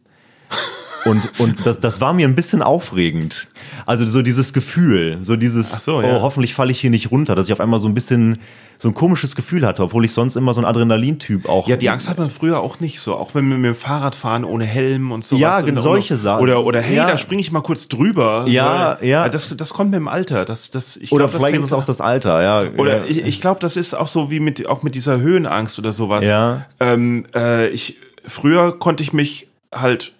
[1.04, 3.48] Und, und das, das war mir ein bisschen aufregend.
[3.86, 6.16] Also so dieses Gefühl, so dieses, so, ja.
[6.16, 8.38] oh, hoffentlich falle ich hier nicht runter, dass ich auf einmal so ein bisschen
[8.82, 11.68] so ein komisches Gefühl hatte, obwohl ich sonst immer so ein Adrenalin-Typ auch.
[11.68, 13.14] Ja, die Angst hat man früher auch nicht so.
[13.14, 15.36] Auch wenn wir mit dem Fahrrad fahren ohne Helm und so.
[15.36, 16.42] Ja, genau, solche Sachen.
[16.42, 17.06] Oder, oder hey, Ja.
[17.06, 18.46] da springe ich mal kurz drüber.
[18.48, 19.28] Ja, so, ja.
[19.28, 20.46] Das, das kommt mit dem Alter.
[20.46, 22.70] Das, das, ich oder glaub, das vielleicht ist es auch das Alter, ja.
[22.78, 23.04] Oder ja.
[23.04, 26.24] ich, ich glaube, das ist auch so wie mit auch mit dieser Höhenangst oder sowas.
[26.24, 26.64] Ja.
[26.80, 30.12] Ähm, äh, ich früher konnte ich mich halt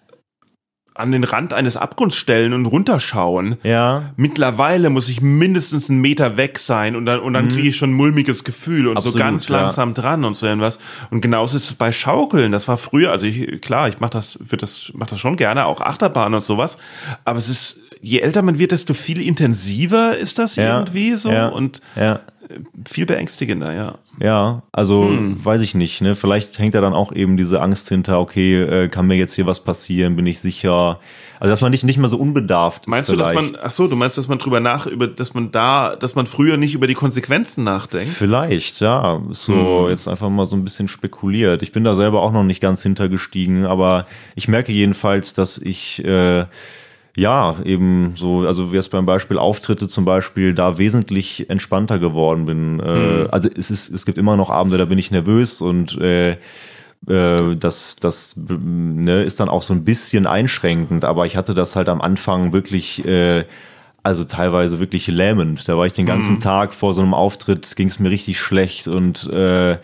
[0.95, 3.57] an den Rand eines Abgrunds stellen und runterschauen.
[3.63, 4.11] ja.
[4.17, 7.91] Mittlerweile muss ich mindestens einen Meter weg sein und dann, und dann kriege ich schon
[7.91, 9.15] ein mulmiges Gefühl und so Mhm.
[9.15, 9.61] Absolut, ganz ja.
[9.61, 10.79] langsam dran und so irgendwas.
[11.11, 12.53] Und genauso ist es bei Schaukeln.
[12.53, 15.65] Das war früher, also ich, klar, ich mache das, würde das, mach das schon gerne,
[15.67, 16.77] auch Achterbahn und sowas.
[17.25, 20.79] Aber es ist, je älter man wird, desto viel intensiver ist das Ja.
[20.81, 21.49] irgendwie so Ja.
[21.49, 22.21] und ja.
[22.89, 23.95] Viel beängstigender, ja.
[24.21, 25.43] Ja, also Hm.
[25.45, 26.01] weiß ich nicht.
[26.03, 26.15] Ne?
[26.15, 29.47] Vielleicht hängt da dann auch eben diese Angst hinter, okay, äh, kann mir jetzt hier
[29.47, 30.99] was passieren, bin ich sicher.
[31.39, 33.53] Also dass man nicht, nicht mehr so unbedarft Meinst ist du, dass vielleicht.
[33.53, 36.27] man, ach so, du meinst, dass man drüber nach, über, dass man da, dass man
[36.27, 38.13] früher nicht über die Konsequenzen nachdenkt?
[38.13, 39.23] Vielleicht, ja.
[39.31, 39.89] So Hm.
[39.91, 41.63] jetzt einfach mal so ein bisschen spekuliert.
[41.63, 46.05] Ich bin da selber auch noch nicht ganz hintergestiegen, aber ich merke jedenfalls, dass ich
[46.05, 46.45] äh,
[47.17, 52.47] ja eben so, also wie jetzt beim Beispiel Auftritte zum Beispiel, da wesentlich entspannter geworden
[52.47, 52.81] bin.
[52.81, 56.37] Äh, also es ist, es gibt immer noch Abende, da bin ich nervös und äh,
[57.09, 61.77] äh, das, das ne, ist dann auch so ein bisschen einschränkend, aber ich hatte das
[61.77, 63.45] halt am Anfang wirklich, äh,
[64.03, 65.69] also teilweise wirklich lähmend.
[65.69, 68.89] Da war ich den ganzen Tag vor so einem Auftritt, ging es mir richtig schlecht
[68.89, 69.79] und äh,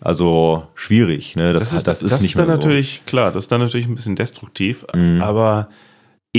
[0.00, 1.36] also schwierig.
[1.36, 1.52] Ne?
[1.52, 4.86] Das, das ist, nicht dann mehr natürlich, klar, das ist dann natürlich ein bisschen destruktiv,
[4.94, 5.20] Mhm.
[5.22, 5.68] aber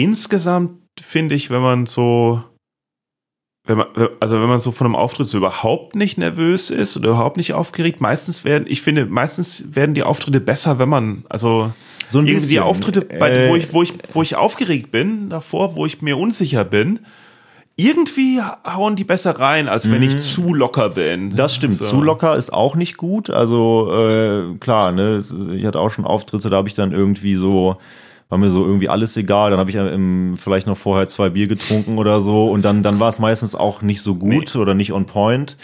[0.01, 2.41] insgesamt finde ich, wenn man so,
[3.67, 3.87] wenn man,
[4.19, 7.53] also wenn man so von einem Auftritt so überhaupt nicht nervös ist oder überhaupt nicht
[7.53, 11.71] aufgeregt, meistens werden, ich finde, meistens werden die Auftritte besser, wenn man, also
[12.09, 12.63] So ein irgendwie die bisschen.
[12.63, 16.17] Auftritte, bei, Äh, wo, ich, wo, ich, wo ich aufgeregt bin, davor, wo ich mir
[16.17, 16.99] unsicher bin,
[17.75, 21.27] irgendwie hauen die besser rein, als wenn ich zu locker bin.
[21.27, 21.35] Mhm.
[21.37, 21.75] Das stimmt.
[21.75, 21.89] So.
[21.91, 23.29] Zu locker ist auch nicht gut.
[23.29, 25.23] Also äh, klar, ne,
[25.55, 27.77] ich hatte auch schon Auftritte, da habe ich dann irgendwie so
[28.29, 29.49] war mir so irgendwie alles egal.
[29.51, 32.99] Dann habe ich ähm, vielleicht noch vorher zwei Bier getrunken oder so und dann dann
[32.99, 35.57] war es meistens auch nicht so gut oder nicht on point.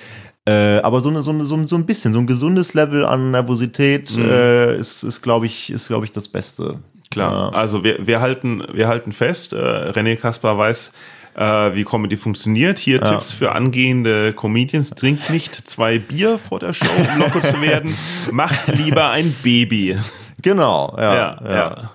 [0.47, 3.03] Äh, aber so, eine, so, eine, so, ein- so ein bisschen, so ein gesundes Level
[3.05, 6.79] an Nervosität äh, ist, ist glaube ich, ist, glaube ich, das Beste.
[7.09, 10.91] Klar, also wir, wir, halten, wir halten fest, äh, René Kaspar weiß,
[11.35, 11.41] äh,
[11.73, 12.77] wie Comedy funktioniert.
[12.77, 14.89] Hier Tipps für angehende Comedians.
[14.91, 17.95] Trinkt nicht zwei Bier vor der Show, um locker zu werden.
[18.31, 19.97] Macht lieber ein Baby.
[20.41, 21.15] Genau, ja.
[21.15, 21.91] Ja, Ja,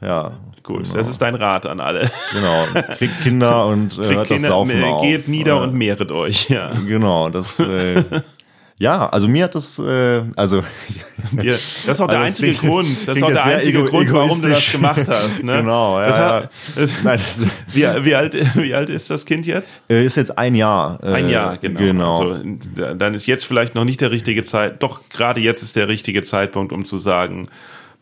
[0.00, 0.06] ja.
[0.08, 0.32] ja.
[0.62, 2.10] Gut, das ist dein Rat an alle.
[2.32, 2.66] Genau.
[2.98, 5.00] Kriegt Kinder und äh, Kriegt hört das Kinder, Saufen äh, auf.
[5.02, 5.62] geht nieder Ja.
[5.62, 6.48] und mehret euch.
[6.50, 6.72] Ja.
[6.86, 8.04] Genau, das äh,
[8.78, 10.62] ja, also mir hat das äh, also
[11.32, 13.08] Dir- Das ist auch der Also das einzige klingt- Grund.
[13.08, 15.42] Das ist auch der einzige ego- Grund, warum du das gemacht hast.
[15.42, 15.56] Ne?
[15.56, 16.24] Genau, ja, das ja.
[16.34, 17.40] hat, das, Nein, das
[17.74, 19.82] wie, wie, alt, wie alt ist das Kind jetzt?
[19.88, 20.98] äh, ist jetzt ein Jahr.
[21.02, 21.80] Äh, Ein Jahr, genau.
[21.80, 22.18] Genau.
[22.34, 22.42] Also,
[22.76, 24.82] da- dann ist jetzt vielleicht noch nicht der richtige Zeit.
[24.82, 27.48] Doch gerade jetzt ist der richtige Zeitpunkt, um zu sagen,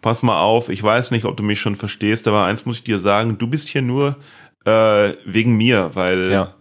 [0.07, 2.85] pass mal auf, ich weiß nicht, ob du mich schon verstehst, aber eins muss ich
[2.85, 4.15] dir sagen, du bist hier nur
[4.65, 6.55] äh, wegen mir, weil, Ja.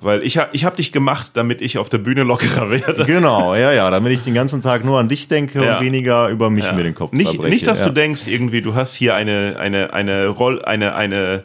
[0.00, 3.04] weil ich, hab- ich habe dich gemacht, damit ich auf der Bühne lockerer werde.
[3.04, 5.78] Genau, ja, ja, damit ich den ganzen Tag nur an dich denke Ja.
[5.78, 6.72] und weniger über mich Ja.
[6.72, 7.50] mir den Kopf nicht, zerbreche.
[7.52, 7.86] nicht, dass ja.
[7.86, 11.42] du denkst, irgendwie, du hast hier eine, eine, eine Rolle, eine, eine,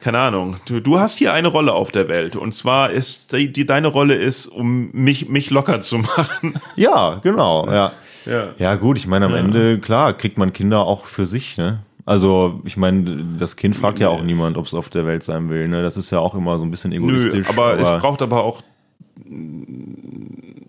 [0.00, 2.34] keine Ahnung, du, du hast hier eine Rolle auf der Welt.
[2.34, 6.54] Und zwar ist, die, die deine Rolle ist, um mich, mich locker zu machen.
[6.76, 7.92] Ja, genau, ja.
[8.26, 8.48] Ja.
[8.58, 11.80] Ja, gut, ich meine, am Ende, klar, kriegt man Kinder auch für sich, ne?
[12.06, 15.48] Also, ich meine, das Kind fragt ja auch niemand, ob es auf der Welt sein
[15.48, 15.82] will, ne?
[15.82, 17.48] Das ist ja auch immer so ein bisschen Nö, egoistisch.
[17.48, 18.62] aber, es braucht aber auch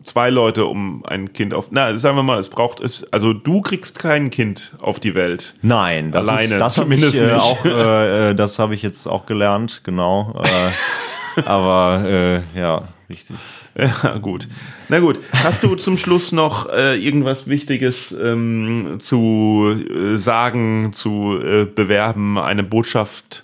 [0.05, 1.69] zwei Leute, um ein Kind auf.
[1.71, 3.11] Na, sagen wir mal, es braucht es.
[3.11, 5.55] Also du kriegst kein Kind auf die Welt.
[5.61, 7.43] Nein, das Alleine, ist, das habe zumindest ich äh, nicht.
[7.43, 10.39] auch, äh, äh, das habe ich jetzt auch gelernt, genau.
[10.41, 13.35] Äh, aber äh, ja, richtig.
[14.03, 14.47] Ja, gut.
[14.87, 15.19] Na gut.
[15.33, 22.37] Hast du zum Schluss noch äh, irgendwas Wichtiges ähm, zu äh, sagen, zu äh, bewerben,
[22.39, 23.43] eine Botschaft,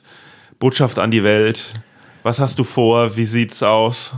[0.57, 1.73] Botschaft an die Welt?
[2.23, 3.17] Was hast du vor?
[3.17, 4.15] Wie sieht's aus?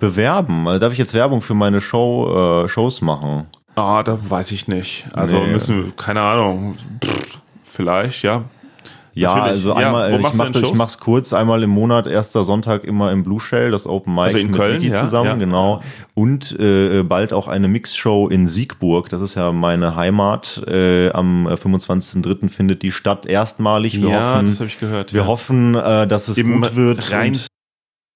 [0.00, 0.66] Bewerben.
[0.66, 3.46] Also darf ich jetzt Werbung für meine Show, äh, Shows machen?
[3.76, 5.06] Ah, da weiß ich nicht.
[5.12, 5.52] Also Nee.
[5.52, 6.76] müssen wir, keine Ahnung.
[7.04, 8.44] Pff, vielleicht, ja.
[9.14, 9.48] Ja, Natürlich.
[9.50, 12.84] also Ja, einmal, wo äh, ich, mach, ich mach's kurz, einmal im Monat, erster Sonntag
[12.84, 15.34] immer im Blue Shell, das Open Mic Also in mit Köln, Vicky ja, zusammen, ja.
[15.34, 15.82] genau.
[16.14, 20.62] Und äh, bald auch eine Mixshow in Siegburg, das ist ja meine Heimat.
[20.66, 22.48] Äh, am 25.03.
[22.48, 24.00] findet die statt erstmalig.
[24.00, 25.26] Wir Ja, hoffen, das hab ich gehört, Wir ja.
[25.26, 27.12] hoffen, äh, dass es Im gut wird.
[27.12, 27.38] Rhein,